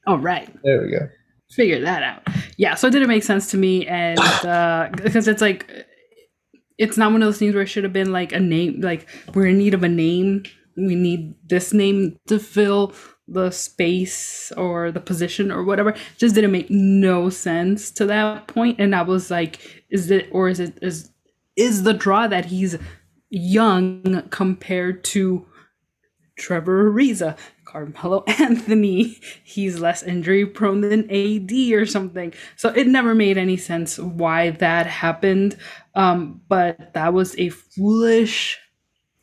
[0.06, 0.50] All right.
[0.64, 1.08] There we go.
[1.50, 2.26] figure that out.
[2.56, 5.86] Yeah, so it didn't make sense to me, and uh, because it's like,
[6.78, 8.80] it's not one of those things where it should have been like a name.
[8.80, 10.44] Like we're in need of a name.
[10.76, 12.94] We need this name to fill
[13.28, 15.94] the space or the position or whatever.
[16.18, 20.48] Just didn't make no sense to that point, and I was like, is it or
[20.48, 21.10] is it is
[21.56, 22.78] is the draw that he's
[23.30, 25.46] young compared to
[26.36, 29.18] Trevor Ariza, Carmelo Anthony.
[29.44, 32.32] He's less injury prone than AD or something.
[32.56, 35.56] So it never made any sense why that happened.
[35.94, 38.58] Um, but that was a foolish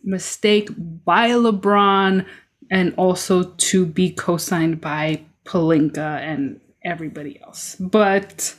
[0.03, 2.26] mistake by LeBron
[2.72, 7.76] and also to be co signed by Pelinka and everybody else.
[7.76, 8.55] But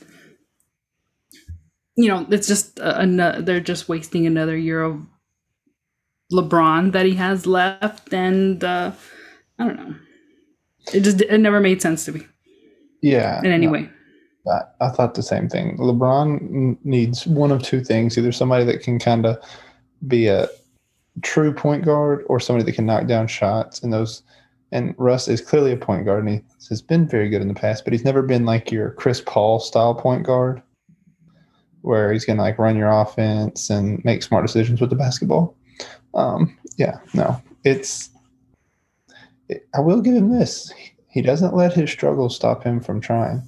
[1.95, 5.01] you know, it's just a, ano- they're just wasting another year of
[6.31, 8.91] LeBron that he has left, and uh,
[9.59, 9.95] I don't know.
[10.93, 12.25] It just it never made sense to me
[13.01, 13.39] Yeah.
[13.39, 13.89] in any no, way.
[14.47, 15.77] I, I thought the same thing.
[15.77, 19.37] LeBron needs one of two things: either somebody that can kind of
[20.07, 20.47] be a
[21.21, 23.81] true point guard, or somebody that can knock down shots.
[23.83, 24.23] And those,
[24.71, 27.53] and Russ is clearly a point guard, and he has been very good in the
[27.53, 30.61] past, but he's never been like your Chris Paul style point guard,
[31.81, 35.55] where he's gonna like run your offense and make smart decisions with the basketball.
[36.13, 38.09] Um, yeah, no, it's.
[39.49, 40.73] It, I will give him this:
[41.09, 43.47] he doesn't let his struggles stop him from trying.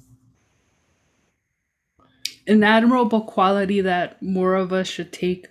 [2.46, 5.48] An admirable quality that more of us should take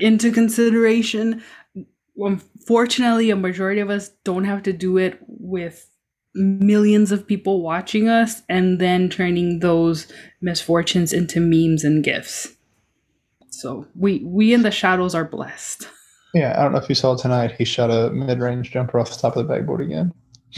[0.00, 1.42] into consideration.
[2.16, 5.88] Unfortunately, a majority of us don't have to do it with
[6.34, 10.06] millions of people watching us and then turning those
[10.42, 12.54] misfortunes into memes and gifs.
[13.50, 15.88] So we we in the shadows are blessed.
[16.34, 17.52] Yeah, I don't know if you saw tonight.
[17.56, 20.12] He shot a mid-range jumper off the top of the backboard again.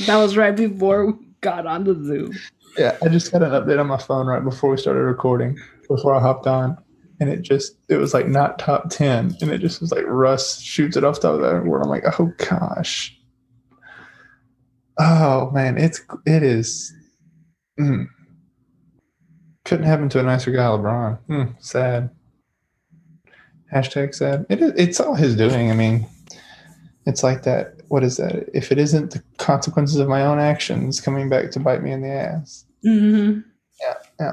[0.07, 2.33] That was right before we got on the Zoom.
[2.77, 5.59] Yeah, I just got an update on my phone right before we started recording,
[5.89, 6.77] before I hopped on,
[7.21, 10.61] and it just it was like not top ten, and it just was like Russ
[10.61, 11.83] shoots it off the top of backboard.
[11.83, 13.19] I'm like, oh gosh,
[14.99, 16.93] oh man, it's it is.
[17.79, 18.09] Mm.
[19.65, 21.19] Couldn't happen to a nicer guy, LeBron.
[21.29, 22.11] Mm, sad.
[23.73, 24.47] Hashtag sad.
[24.49, 25.71] It it's all his doing.
[25.71, 26.07] I mean,
[27.07, 27.78] it's like that.
[27.89, 28.49] What is that?
[28.55, 32.03] If it isn't the consequences of my own actions coming back to bite me in
[32.03, 32.65] the ass.
[32.85, 33.41] Mm-hmm.
[33.81, 34.33] Yeah, yeah.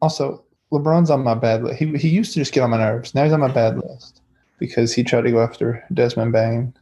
[0.00, 1.78] Also, LeBron's on my bad list.
[1.78, 3.14] He, he used to just get on my nerves.
[3.14, 4.20] Now he's on my bad list
[4.58, 6.74] because he tried to go after Desmond Bane.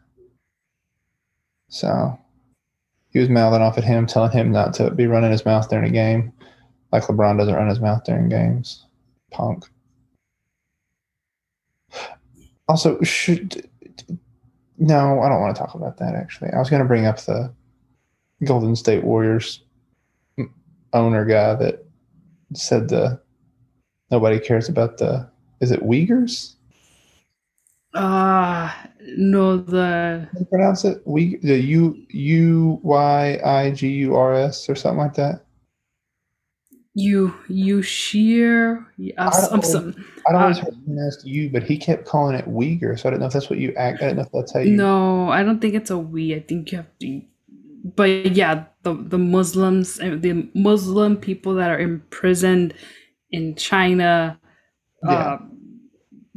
[1.69, 2.19] So
[3.11, 5.89] he was mouthing off at him, telling him not to be running his mouth during
[5.89, 6.33] a game,
[6.91, 8.85] like LeBron doesn't run his mouth during games.
[9.31, 9.65] Punk.
[12.69, 13.69] Also, should
[14.83, 16.17] no, I don't want to talk about that.
[16.17, 17.55] Actually, I was going to bring up the
[18.45, 19.63] Golden State Warriors
[20.93, 21.85] owner guy that
[22.55, 23.21] said the
[24.11, 25.31] nobody cares about the
[25.61, 26.57] is it Uyghurs?
[27.95, 28.73] Uh
[29.17, 31.01] no the How do you pronounce it?
[31.07, 35.45] We the U U Y I G U R S or something like that.
[36.95, 38.87] You you sheer
[39.19, 39.95] uh, I don't some
[40.29, 43.09] I don't always Uh, heard him ask you, but he kept calling it Uyghur, so
[43.09, 44.03] I didn't know if that's what you act.
[44.03, 44.77] I don't know if that's how you.
[44.77, 47.23] no I don't think it's a we I think you have to
[47.97, 52.75] but yeah the the Muslims uh, the Muslim people that are imprisoned
[53.31, 54.39] in China
[55.03, 55.35] Yeah.
[55.35, 55.39] uh,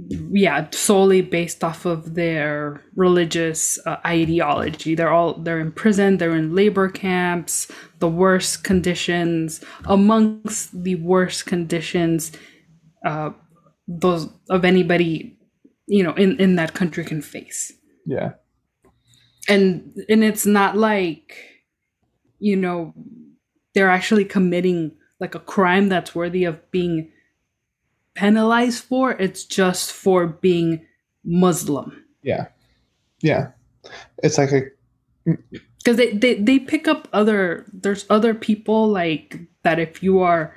[0.10, 6.36] yeah solely based off of their religious uh, ideology they're all they're in prison they're
[6.36, 12.32] in labor camps the worst conditions amongst the worst conditions
[13.06, 13.32] uh,
[13.88, 15.38] those of anybody
[15.88, 17.72] you know in in that country can face
[18.06, 18.34] Yeah.
[19.48, 21.36] and and it's not like
[22.40, 22.94] you know
[23.74, 27.12] they're actually committing like a crime that's worthy of being
[28.16, 30.86] penalized for it's just for being
[31.24, 32.48] muslim Yeah.
[33.22, 33.52] Yeah.
[34.24, 34.62] It's like a
[35.78, 40.56] because they, they they pick up other there's other people like that if you are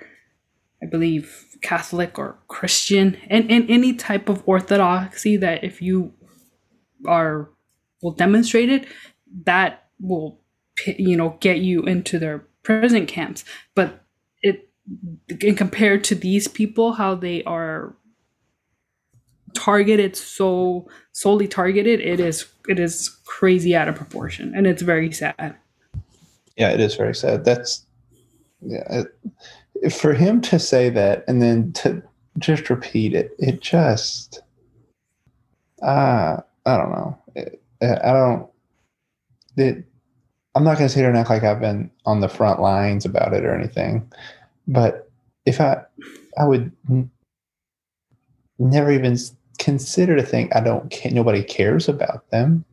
[0.83, 6.13] i believe catholic or christian and, and any type of orthodoxy that if you
[7.07, 7.51] are
[8.03, 8.87] will demonstrate it
[9.45, 10.41] that will
[10.87, 13.45] you know get you into their prison camps
[13.75, 14.05] but
[15.41, 17.95] in compared to these people how they are
[19.55, 25.11] targeted so solely targeted it is it is crazy out of proportion and it's very
[25.11, 25.57] sad
[26.59, 27.45] yeah, it is very sad.
[27.45, 27.87] That's
[28.61, 29.05] yeah.
[29.91, 32.03] For him to say that and then to
[32.39, 34.43] just repeat it, it just
[35.81, 37.19] uh I don't know.
[37.37, 38.51] It, I don't
[39.57, 39.85] it
[40.57, 43.05] I'm not going to sit here and act like I've been on the front lines
[43.05, 44.11] about it or anything,
[44.69, 45.11] but
[45.47, 45.83] if I
[46.39, 47.11] I would n-
[48.59, 49.17] never even
[49.59, 52.65] consider to think I don't ca- nobody cares about them.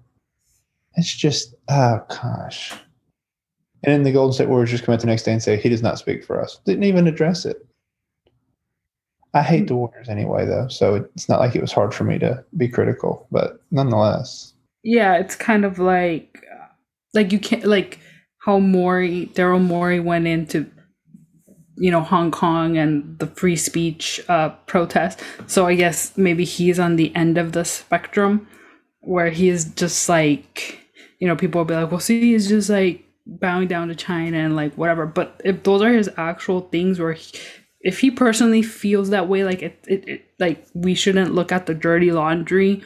[0.95, 2.71] It's just oh gosh.
[3.83, 5.69] And then the Golden State Warriors just come out the next day and say he
[5.69, 6.59] does not speak for us.
[6.65, 7.65] Didn't even address it.
[9.33, 9.65] I hate hmm.
[9.65, 12.67] the Warriors anyway, though, so it's not like it was hard for me to be
[12.67, 16.45] critical, but nonetheless, yeah it's kind of like
[17.13, 17.99] like you can't like
[18.37, 20.69] how maury daryl morey went into
[21.77, 25.21] you know hong kong and the free speech uh protest.
[25.47, 28.47] So i guess maybe he's on the end of the spectrum
[29.01, 30.79] where he is just like
[31.19, 34.37] you know people will be like well see he's just like bowing down to china
[34.37, 35.05] and like whatever.
[35.05, 37.37] But if those are his actual things where he,
[37.81, 41.65] if he personally feels that way like it, it, it like we shouldn't look at
[41.65, 42.83] the dirty laundry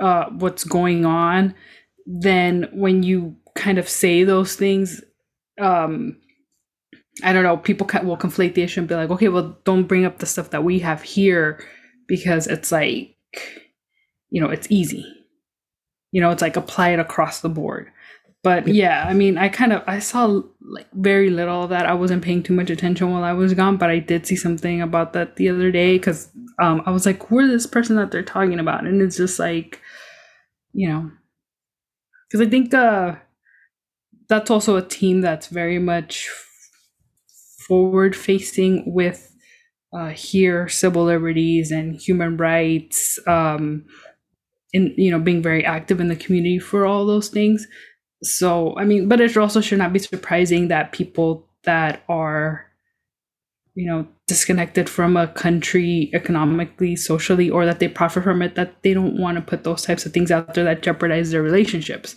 [0.00, 1.54] uh what's going on
[2.06, 5.02] then when you kind of say those things
[5.60, 6.16] um
[7.22, 10.04] i don't know people will conflate the issue and be like okay well don't bring
[10.04, 11.64] up the stuff that we have here
[12.06, 13.14] because it's like
[14.30, 15.06] you know it's easy.
[16.12, 17.90] You know it's like apply it across the board.
[18.42, 19.06] But yeah.
[19.08, 21.86] i mean i kind of i saw like very little of that.
[21.86, 24.82] I wasn't paying too much attention while i was gone but i did see something
[24.82, 26.28] about that the other day because
[26.60, 28.84] um, i was like who is this person that they're talking about?
[28.84, 29.80] And it's just like
[30.72, 31.10] you know
[32.28, 33.14] because i think uh
[34.28, 36.28] that's also a team that's very much
[37.66, 39.34] forward facing with
[39.92, 43.84] uh, here civil liberties and human rights um
[44.72, 47.66] in you know being very active in the community for all those things.
[48.22, 52.66] So i mean but it also should not be surprising that people that are
[53.74, 58.82] you know disconnected from a country economically socially or that they profit from it that
[58.82, 62.16] they don't want to put those types of things out there that jeopardize their relationships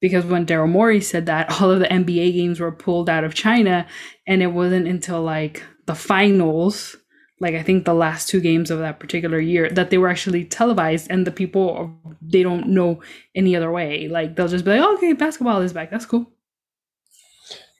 [0.00, 3.34] because when daryl morey said that all of the nba games were pulled out of
[3.34, 3.86] china
[4.26, 6.96] and it wasn't until like the finals
[7.40, 10.44] like i think the last two games of that particular year that they were actually
[10.44, 13.00] televised and the people they don't know
[13.34, 14.08] any other way.
[14.08, 15.90] Like they'll just be like okay basketball is back.
[15.90, 16.30] That's cool.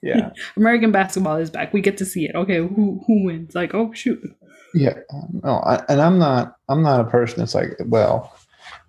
[0.03, 1.73] Yeah, american basketball is back.
[1.73, 2.35] We get to see it.
[2.35, 3.55] Okay who who wins?
[3.55, 4.23] Like oh shoot.
[4.75, 4.95] Yeah.
[5.43, 6.57] No, I, and I'm not.
[6.69, 8.37] I'm not a person that's like, well,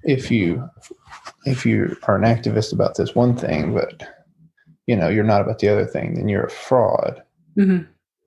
[0.03, 0.69] if you
[1.45, 4.03] if you are an activist about this one thing, but
[4.87, 7.21] you know you're not about the other thing, then you're a fraud.
[7.55, 7.79] hmm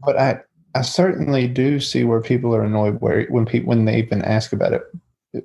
[0.04, 0.40] But I
[0.74, 4.52] I certainly do see where people are annoyed where when people when they've been asked
[4.52, 4.82] about it,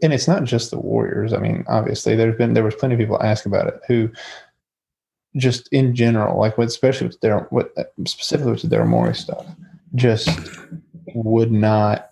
[0.02, 1.34] and it's not just the Warriors.
[1.34, 4.10] I mean, obviously there's been there was plenty of people ask about it who
[5.36, 7.74] just in general, like with especially with their what
[8.06, 9.46] specifically with the Daryl Morey stuff,
[9.96, 10.30] just
[11.14, 12.12] would not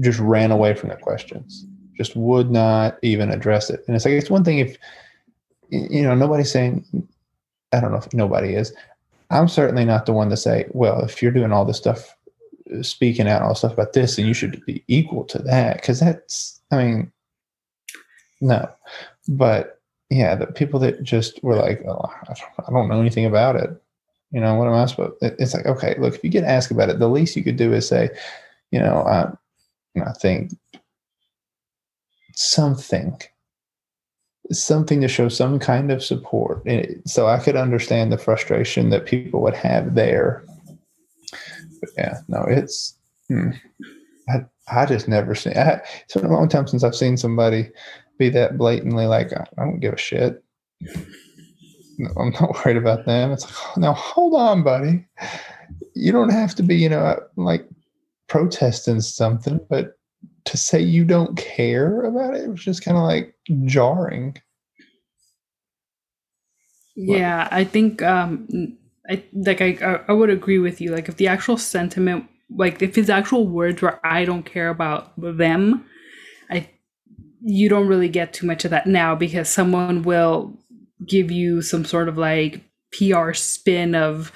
[0.00, 1.66] just ran away from the questions.
[2.00, 3.84] Just would not even address it.
[3.86, 4.78] And it's like it's one thing if
[5.68, 6.82] you know nobody's saying
[7.74, 8.72] I don't know if nobody is.
[9.28, 12.16] I'm certainly not the one to say, well, if you're doing all this stuff,
[12.74, 15.76] uh, speaking out all stuff about this, then you should be equal to that.
[15.76, 17.12] Because that's, I mean,
[18.40, 18.66] no.
[19.28, 19.78] But
[20.08, 22.34] yeah, the people that just were like, oh, I
[22.70, 23.70] don't- know anything about it.
[24.32, 25.14] You know, what am I supposed?
[25.20, 27.72] It's like, okay, look, if you get asked about it, the least you could do
[27.72, 28.10] is say,
[28.70, 29.30] you know, I,
[30.00, 30.52] I think
[32.34, 33.20] something
[34.52, 36.64] something to show some kind of support.
[36.66, 40.44] And so I could understand the frustration that people would have there.
[41.80, 42.96] But yeah, no, it's,
[43.28, 43.50] hmm.
[44.28, 45.56] I, I just never seen.
[45.56, 47.70] I, it's been a long time since I've seen somebody
[48.18, 50.42] be that blatantly like, I, I don't give a shit.
[51.98, 53.32] No, I'm not worried about them.
[53.32, 55.04] It's like, oh, now hold on, buddy.
[55.94, 57.66] You don't have to be, you know, like
[58.28, 59.98] protesting something, but
[60.46, 63.34] to say you don't care about it, it was just kind of like
[63.64, 64.36] jarring.
[66.96, 68.76] Yeah, I think um
[69.08, 70.92] I like I I- I would agree with you.
[70.92, 75.12] Like if the actual sentiment like if his actual words were I don't care about
[75.16, 75.84] them,
[76.50, 76.68] I
[77.42, 80.58] you don't really get too much of that now because someone will
[81.06, 82.62] give you some sort of like
[82.92, 84.32] PR spin of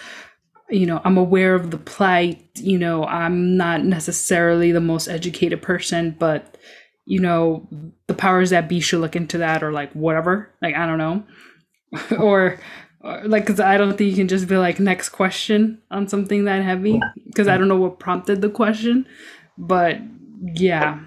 [0.75, 5.63] you know, I'm aware of the plight, you know, I'm not necessarily the most educated
[5.63, 6.57] person, but
[7.07, 7.69] you know,
[8.07, 10.51] the powers that be should look into that or like whatever.
[10.63, 11.25] Like I don't know.
[12.19, 12.59] or,
[13.01, 16.45] or like because i don't think you can just be like next question on something
[16.45, 19.07] that heavy because i don't know what prompted the question
[19.59, 19.99] but
[20.55, 20.99] yeah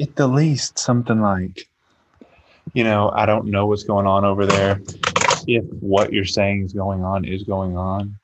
[0.00, 1.68] At the least, something like,
[2.72, 4.80] you know, I don't know what's going on over there.
[5.46, 8.18] If what you're saying is going on is going on,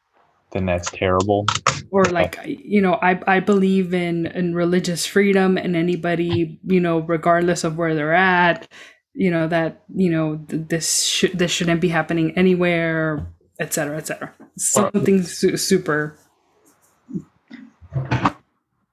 [0.59, 1.47] then that's terrible.
[1.91, 6.81] or uh, like you know i i believe in in religious freedom and anybody you
[6.81, 8.69] know regardless of where they're at
[9.15, 13.27] you know that you know th- this should this shouldn't be happening anywhere
[13.59, 16.19] et cetera et cetera something su- super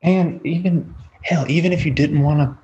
[0.02, 0.94] And even
[1.24, 2.56] hell, even if you didn't want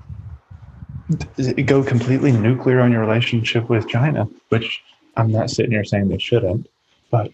[1.38, 4.82] to go completely nuclear on your relationship with China, which
[5.18, 6.68] I'm not sitting here saying they shouldn't,
[7.10, 7.32] but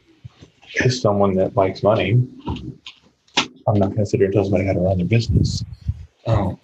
[0.82, 2.12] as someone that likes money,
[3.68, 5.64] I'm not going to sit here and tell somebody how to run their business.
[6.26, 6.60] Um,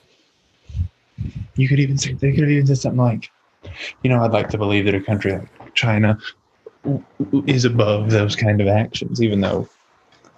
[1.55, 3.30] you could even say they could have even said something like,
[4.03, 6.17] you know, I'd like to believe that a country like China
[6.84, 9.67] w- w- is above those kind of actions, even though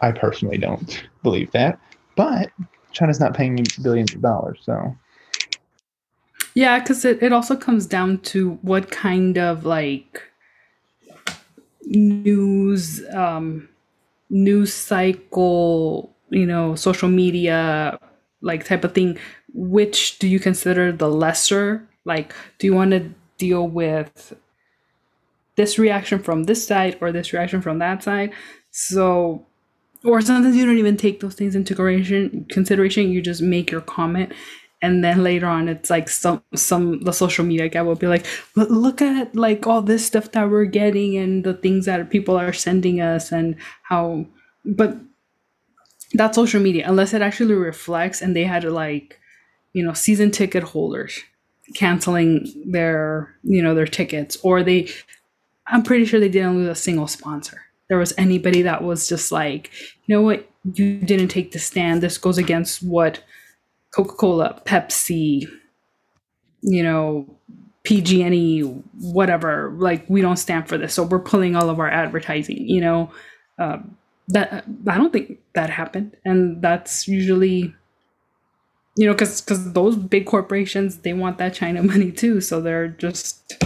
[0.01, 1.79] I personally don't believe that.
[2.15, 2.51] But
[2.91, 4.95] China's not paying you billions of dollars, so
[6.53, 10.21] Yeah, because it, it also comes down to what kind of like
[11.85, 13.69] news um
[14.29, 17.99] news cycle, you know, social media
[18.41, 19.17] like type of thing.
[19.53, 21.87] Which do you consider the lesser?
[22.03, 24.33] Like, do you want to deal with
[25.55, 28.33] this reaction from this side or this reaction from that side?
[28.71, 29.45] So
[30.03, 33.81] or sometimes you don't even take those things into consideration consideration you just make your
[33.81, 34.31] comment
[34.81, 38.25] and then later on it's like some some the social media guy will be like
[38.55, 42.53] "Look- at like all this stuff that we're getting and the things that people are
[42.53, 44.25] sending us and how
[44.65, 44.97] but
[46.13, 49.19] that's social media unless it actually reflects and they had like
[49.73, 51.19] you know season ticket holders
[51.75, 54.87] canceling their you know their tickets or they
[55.67, 57.61] i'm pretty sure they didn't lose a single sponsor.
[57.89, 59.71] There was anybody that was just like
[60.05, 60.49] you know what?
[60.73, 62.01] You didn't take the stand.
[62.01, 63.23] This goes against what
[63.95, 65.47] coca-cola pepsi
[66.61, 67.25] you know
[67.83, 68.61] pg&e
[68.99, 70.93] whatever like we don't stand for this.
[70.93, 73.09] So we're pulling all of our advertising you know?
[73.57, 73.95] Um,
[74.27, 76.17] that i don't think that happened.
[76.25, 77.73] And that's usually
[78.97, 82.41] you know because because those big corporations they want that china money too.
[82.41, 83.63] So they're just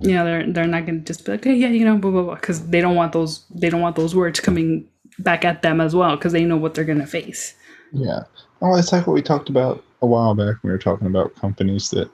[0.00, 2.10] you know they're they're not going to just be like hey yeah you know blah
[2.10, 2.34] blah blah.
[2.34, 4.86] Because they don't want those they don't want those words coming
[5.18, 7.54] back at them as well because they know what they're going to face.
[7.92, 8.20] Yeah.
[8.62, 10.56] Oh, it's like what we talked about a while back.
[10.62, 12.10] We were talking about companies that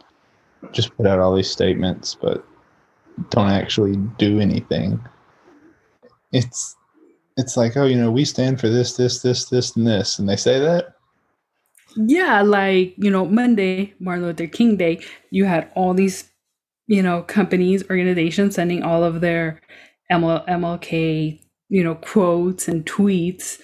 [0.72, 2.44] just put out all these statements but
[3.30, 5.00] don't actually do anything.
[6.32, 6.76] It's
[7.36, 10.28] it's like, oh, you know, we stand for this, this, this, this, and this, and
[10.28, 10.94] they say that.
[11.96, 15.00] yeah like you know monday martin luther king day
[15.30, 16.30] you had all these
[16.86, 19.60] you know companies organizations sending all of their
[20.12, 23.58] ML, mlk you know quotes and tweets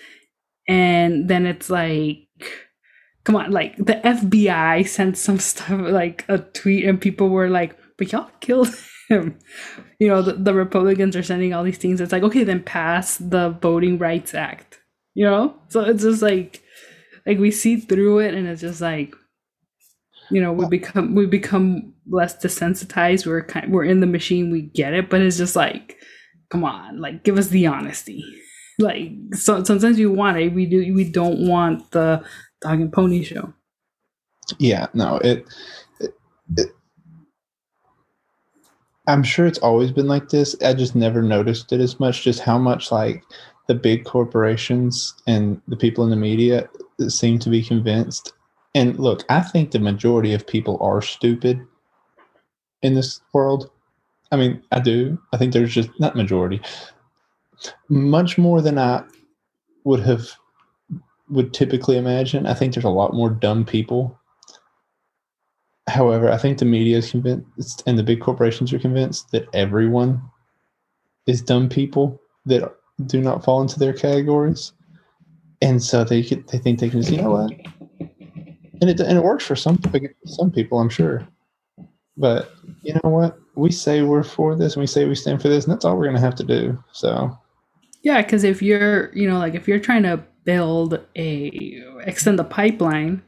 [0.66, 2.26] and then it's like
[3.24, 7.76] come on like the fbi sent some stuff like a tweet and people were like
[7.98, 8.74] but y'all killed
[9.08, 9.38] him.
[9.98, 12.00] You know the, the republicans are sending all these things.
[12.00, 14.80] It's like okay then pass the voting rights act
[15.14, 15.54] you know?
[15.68, 16.62] So it's just like
[17.26, 19.14] like we see through it and it's just like
[20.30, 23.26] you know we become we become less desensitized.
[23.26, 25.96] We're kind we're in the machine we get it but it's just like
[26.50, 28.24] come on like give us the honesty.
[28.78, 30.52] Like so sometimes we want it.
[30.52, 32.24] We do we don't want the
[32.62, 33.52] dog and pony show
[34.58, 35.46] Yeah, no, it,
[36.00, 36.14] it,
[36.56, 36.68] it
[39.06, 40.54] I'm sure it's always been like this.
[40.62, 42.22] I just never noticed it as much.
[42.22, 43.24] Just how much like
[43.68, 46.68] the big corporations and the people in the media
[47.08, 48.32] seem to be convinced.
[48.74, 51.60] And look, I think the majority of people are stupid
[52.82, 53.70] in this world.
[54.30, 55.18] I mean, I do.
[55.32, 56.60] I think there's just not majority,
[57.88, 59.04] much more than I
[59.84, 60.30] would have
[61.32, 62.46] would typically imagine.
[62.46, 64.18] I think there's a lot more dumb people.
[65.88, 70.22] However, I think the media is convinced and the big corporations are convinced that everyone
[71.26, 72.74] is dumb people that
[73.06, 74.72] do not fall into their categories.
[75.60, 77.52] And so they they think they can just, you know what?
[78.80, 79.80] And it, and it works for some
[80.26, 81.26] some people, I'm sure.
[82.16, 82.52] But
[82.82, 83.38] you know what?
[83.54, 85.96] We say we're for this and we say we stand for this, and that's all
[85.96, 86.82] we're going to have to do.
[86.92, 87.36] So
[88.02, 92.44] Yeah, because if you're, you know, like if you're trying to build a extend the
[92.44, 93.22] pipeline,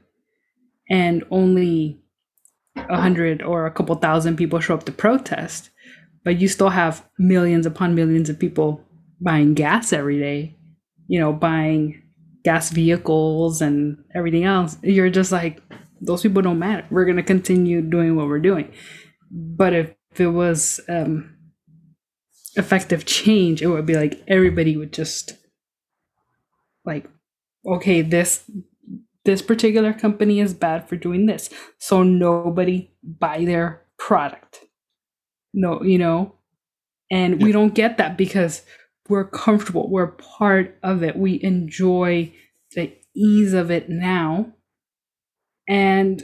[0.91, 2.01] and only
[2.77, 5.71] a hundred or a couple thousand people show up to protest,
[6.25, 8.83] but you still have millions upon millions of people
[9.21, 10.57] buying gas every day,
[11.07, 12.03] you know, buying
[12.45, 15.63] gas vehicles and everything else, you're just like,
[16.01, 16.85] those people don't matter.
[16.91, 18.73] We're gonna continue doing what we're doing.
[19.31, 21.37] But if, if it was um,
[22.57, 25.39] effective change, it would be like everybody would just
[26.85, 27.09] like,
[27.67, 28.51] okay, this
[29.25, 31.49] this particular company is bad for doing this,
[31.79, 34.61] so nobody buy their product.
[35.55, 36.35] No, you know,
[37.11, 38.63] and we don't get that because
[39.09, 39.91] we're comfortable.
[39.91, 41.17] We're part of it.
[41.17, 42.33] We enjoy
[42.75, 44.53] the ease of it now.
[45.69, 46.23] And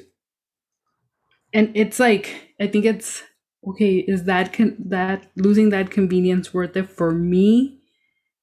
[1.53, 3.23] and it's like I think it's
[3.67, 7.81] okay, is that con- that losing that convenience worth it for me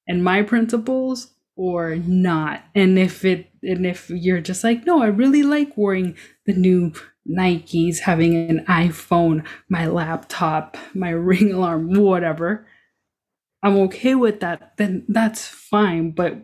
[0.06, 2.64] and my principles or not?
[2.74, 6.16] And if it and if you're just like, no, I really like wearing
[6.46, 6.92] the new
[7.28, 12.66] Nikes, having an iPhone, my laptop, my ring alarm, whatever.
[13.62, 16.12] I'm okay with that, then that's fine.
[16.12, 16.38] But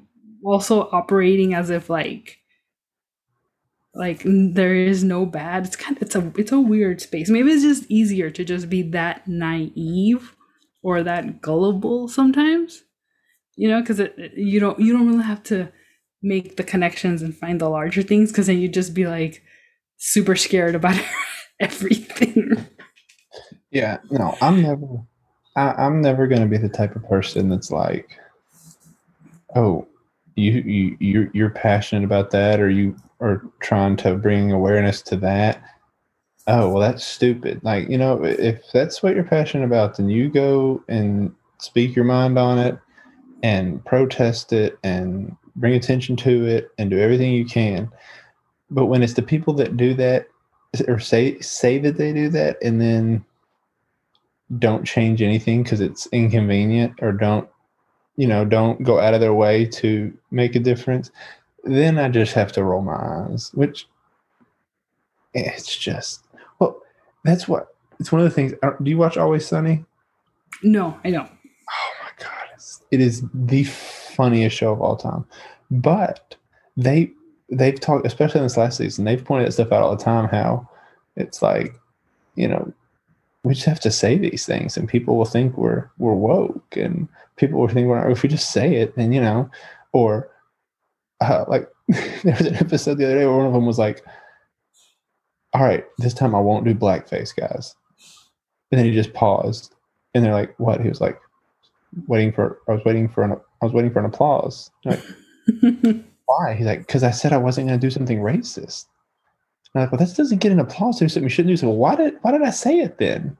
[0.44, 2.40] also operating as if like
[3.94, 5.66] like there is no bad.
[5.66, 7.30] It's kind of it's a it's a weird space.
[7.30, 10.34] Maybe it's just easier to just be that naive
[10.82, 12.83] or that gullible sometimes.
[13.56, 14.00] You know, because
[14.36, 15.70] you don't you don't really have to
[16.22, 19.42] make the connections and find the larger things because then you'd just be like
[19.98, 21.00] super scared about
[21.60, 22.66] everything.
[23.70, 24.86] Yeah, no, I'm never,
[25.56, 28.18] I, I'm never going to be the type of person that's like,
[29.54, 29.86] oh,
[30.36, 35.16] you you you're, you're passionate about that, or you are trying to bring awareness to
[35.16, 35.62] that.
[36.46, 37.60] Oh, well, that's stupid.
[37.62, 42.04] Like, you know, if that's what you're passionate about, then you go and speak your
[42.04, 42.78] mind on it,
[43.44, 47.88] and protest it, and bring attention to it, and do everything you can.
[48.70, 50.26] But when it's the people that do that,
[50.88, 53.24] or say say that they do that, and then
[54.58, 57.48] don't change anything because it's inconvenient or don't
[58.16, 61.10] you know don't go out of their way to make a difference
[61.64, 63.88] then i just have to roll my eyes which
[65.32, 66.24] it's just
[66.58, 66.80] well
[67.24, 69.84] that's what it's one of the things uh, do you watch always sunny
[70.62, 71.28] no, I don't.
[71.28, 75.24] oh my god it's, it is the funniest show of all time.
[75.70, 76.36] But
[76.76, 77.10] they
[77.50, 80.28] they've talked especially in this last season they've pointed that stuff out all the time
[80.28, 80.66] how
[81.14, 81.74] it's like
[82.36, 82.72] you know
[83.44, 87.06] we just have to say these things and people will think we're we're woke and
[87.36, 88.10] people will think we're not.
[88.10, 89.48] If we just say it then you know
[89.92, 90.30] or
[91.20, 94.04] uh, like there was an episode the other day where one of them was like
[95.52, 97.76] all right this time i won't do blackface guys.
[98.72, 99.74] And then he just paused
[100.14, 100.80] and they're like what?
[100.80, 101.20] He was like
[102.06, 105.02] waiting for i was waiting for an i was waiting for an applause like
[106.26, 108.86] why he's like because i said i wasn't going to do something racist
[109.74, 110.98] and I'm like, well, that doesn't get an applause.
[110.98, 111.56] There's something you shouldn't do.
[111.56, 113.36] So why did why did I say it then?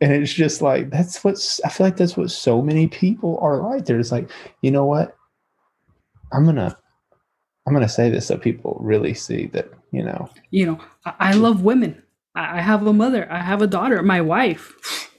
[0.00, 3.58] And it's just like that's what's I feel like that's what so many people are
[3.58, 3.84] like.
[3.84, 4.30] They're just like,
[4.62, 5.16] you know what?
[6.32, 6.76] I'm gonna
[7.66, 10.30] I'm gonna say this so people really see that, you know.
[10.50, 12.02] you know, I, I love women.
[12.34, 13.30] I, I have a mother.
[13.30, 14.02] I have a daughter.
[14.02, 15.10] My wife.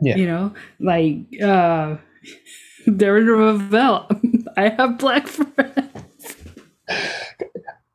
[0.00, 0.16] Yeah.
[0.16, 1.96] You know, like uh
[2.86, 4.08] Darren Rovell.
[4.56, 6.36] I have black friends.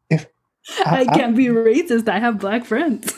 [0.09, 0.27] If
[0.85, 2.07] I, I- I- can't be racist.
[2.07, 3.13] I have black friends.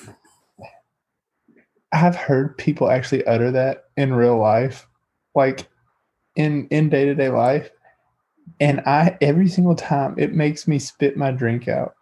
[1.94, 4.88] I've heard people actually utter that in real life,
[5.36, 5.68] like
[6.36, 7.70] in in day to day life,
[8.60, 11.96] and I every single time it makes me spit my drink out.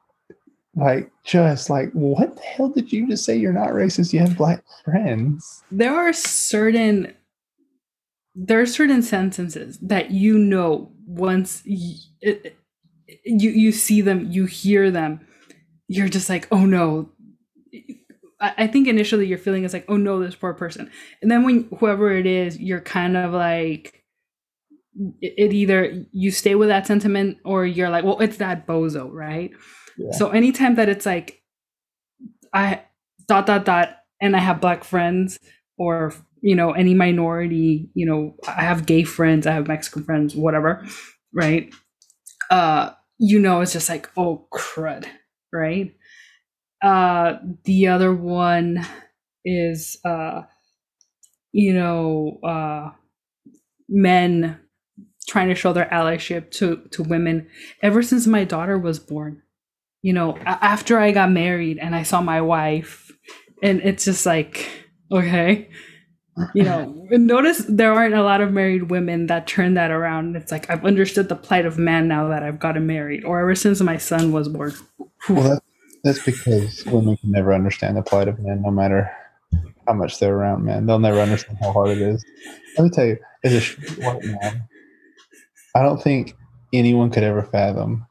[0.76, 3.38] Like just like what the hell did you just say?
[3.38, 4.12] You're not racist.
[4.12, 5.64] You have black friends.
[5.72, 7.14] There are certain
[8.36, 12.58] there are certain sentences that you know once y- it,
[13.24, 15.26] you you see them, you hear them,
[15.88, 17.10] you're just like, oh no.
[18.42, 20.92] I think initially your feeling is like, oh no, this poor person.
[21.22, 24.04] And then when whoever it is, you're kind of like
[25.22, 29.52] it either you stay with that sentiment or you're like, well, it's that bozo, right?
[30.12, 31.42] So anytime that it's like
[32.54, 32.82] I
[33.28, 35.40] dot dot dot and I have black friends
[35.78, 40.36] or you know any minority, you know, I have gay friends, I have Mexican friends,
[40.36, 40.86] whatever,
[41.34, 41.74] right?
[42.50, 45.08] Uh you know it's just like oh crud
[45.54, 45.96] right?
[46.84, 47.36] Uh
[47.66, 48.86] the other one
[49.46, 50.44] is uh
[51.52, 52.92] you know uh
[53.90, 54.60] men
[55.28, 57.48] trying to show their allyship to to women.
[57.82, 59.42] Ever since my daughter was born
[60.06, 63.12] you know after i got married and i saw my wife
[63.64, 64.70] and it's just like
[65.12, 65.68] okay.
[66.54, 70.36] You know notice there aren't a lot of married women that turn that around.
[70.36, 73.56] It's like i've understood the plight of man now that i've gotten married or ever
[73.56, 74.74] since my son was born.
[75.28, 75.64] Well, that,
[76.04, 79.10] that's because women can never understand the plight of men, no matter
[79.88, 80.86] how much they're around men.
[80.86, 82.24] They'll never understand how hard it is.
[82.78, 84.68] Let me tell you, as a white man,
[85.74, 86.36] I don't think
[86.74, 88.06] anyone could ever fathom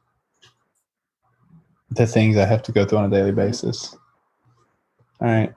[1.95, 3.95] the things I have to go through on a daily basis.
[5.21, 5.53] All right.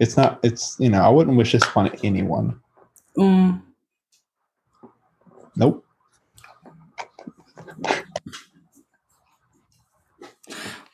[0.00, 2.60] It's not, it's, you know, I wouldn't wish this upon anyone.
[3.16, 3.62] Mm,
[5.56, 5.84] Nope.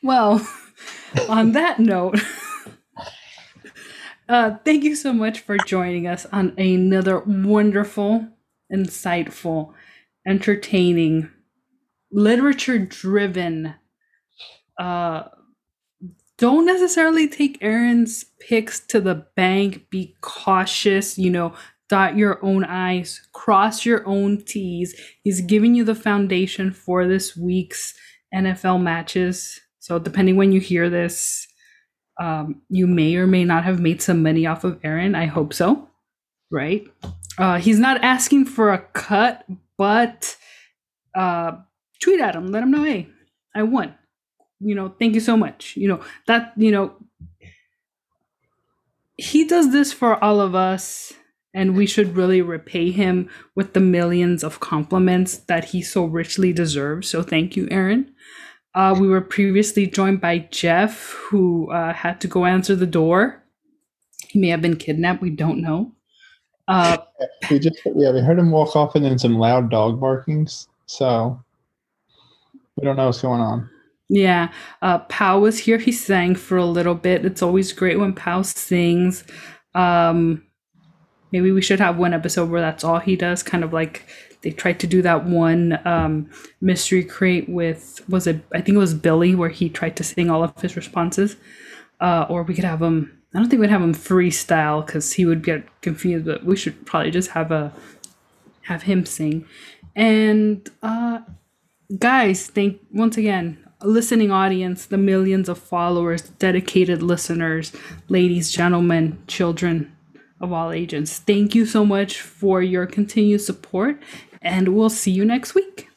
[0.03, 0.45] well
[1.29, 2.19] on that note
[4.29, 8.27] uh thank you so much for joining us on another wonderful
[8.73, 9.73] insightful
[10.27, 11.29] entertaining
[12.11, 13.75] literature driven
[14.79, 15.23] uh
[16.39, 19.89] don't necessarily take Aaron's picks to the bank.
[19.89, 21.53] Be cautious, you know,
[21.89, 24.95] dot your own I's, cross your own T's.
[25.21, 27.93] He's giving you the foundation for this week's
[28.33, 29.59] NFL matches.
[29.79, 31.45] So, depending when you hear this,
[32.21, 35.15] um, you may or may not have made some money off of Aaron.
[35.15, 35.89] I hope so.
[36.49, 36.87] Right?
[37.37, 39.45] Uh, he's not asking for a cut,
[39.77, 40.37] but
[41.15, 41.57] uh,
[42.01, 42.47] tweet at him.
[42.47, 43.07] Let him know, hey,
[43.53, 43.95] I won
[44.59, 46.93] you know thank you so much you know that you know
[49.17, 51.13] he does this for all of us
[51.53, 56.53] and we should really repay him with the millions of compliments that he so richly
[56.53, 58.11] deserves so thank you aaron
[58.75, 63.43] uh, we were previously joined by jeff who uh, had to go answer the door
[64.27, 65.91] he may have been kidnapped we don't know
[66.69, 66.97] uh,
[67.51, 70.67] We just, yeah, we heard him walk off and then some loud dog barkings.
[70.85, 71.43] So
[72.75, 73.69] we don't know what's going on.
[74.09, 75.77] Yeah, uh, Pow was here.
[75.77, 77.25] He sang for a little bit.
[77.25, 79.23] It's always great when Pow sings.
[79.75, 80.43] Um,
[81.31, 83.43] maybe we should have one episode where that's all he does.
[83.43, 84.07] Kind of like
[84.41, 86.27] they tried to do that one um,
[86.59, 88.43] mystery crate with was it?
[88.51, 91.37] I think it was Billy where he tried to sing all of his responses.
[92.01, 93.15] Uh, or we could have him.
[93.35, 96.25] I don't think we'd have him freestyle because he would get confused.
[96.25, 97.71] But we should probably just have a
[98.63, 99.45] have him sing.
[99.95, 101.19] And uh,
[101.99, 107.71] guys, thank once again listening audience, the millions of followers, dedicated listeners,
[108.09, 109.95] ladies, gentlemen, children
[110.41, 111.19] of all ages.
[111.19, 114.01] Thank you so much for your continued support,
[114.41, 115.89] and we'll see you next week.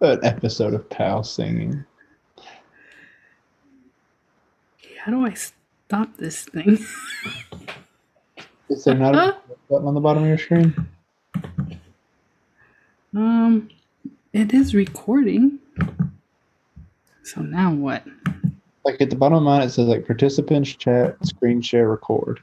[0.00, 1.84] An episode of Pal singing.
[4.98, 6.84] How do I stop this thing?
[8.68, 9.36] Is there not a
[9.70, 10.74] button on the bottom of your screen?
[13.16, 13.68] um,
[14.32, 15.58] it is recording.
[17.22, 18.04] So now what?
[18.84, 22.40] Like at the bottom of mine, it says like participants, chat, screen share, record.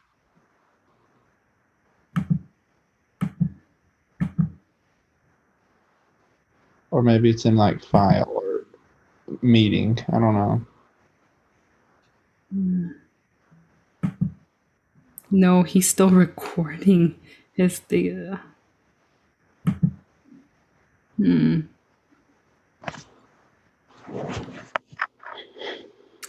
[6.91, 8.65] Or maybe it's in like file or
[9.41, 9.99] meeting.
[10.11, 10.65] I don't know.
[15.31, 17.15] No, he's still recording
[17.53, 18.41] his data.
[21.19, 21.59] Hmm.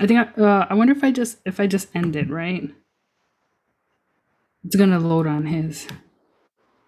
[0.00, 2.68] I think I, uh, I wonder if I just if I just end it right.
[4.64, 5.86] It's gonna load on his.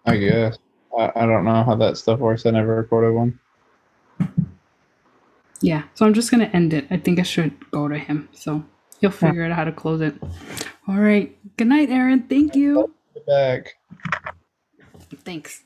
[0.05, 0.57] I guess.
[0.97, 2.45] I, I don't know how that stuff works.
[2.45, 3.39] I never recorded one.
[5.61, 6.85] Yeah, so I'm just gonna end it.
[6.91, 8.65] I think I should go to him, so
[8.99, 10.15] he'll figure out how to close it.
[10.89, 11.37] All right.
[11.55, 12.23] Good night, Aaron.
[12.23, 12.93] Thank you.
[13.25, 13.75] Back.
[15.23, 15.63] Thanks.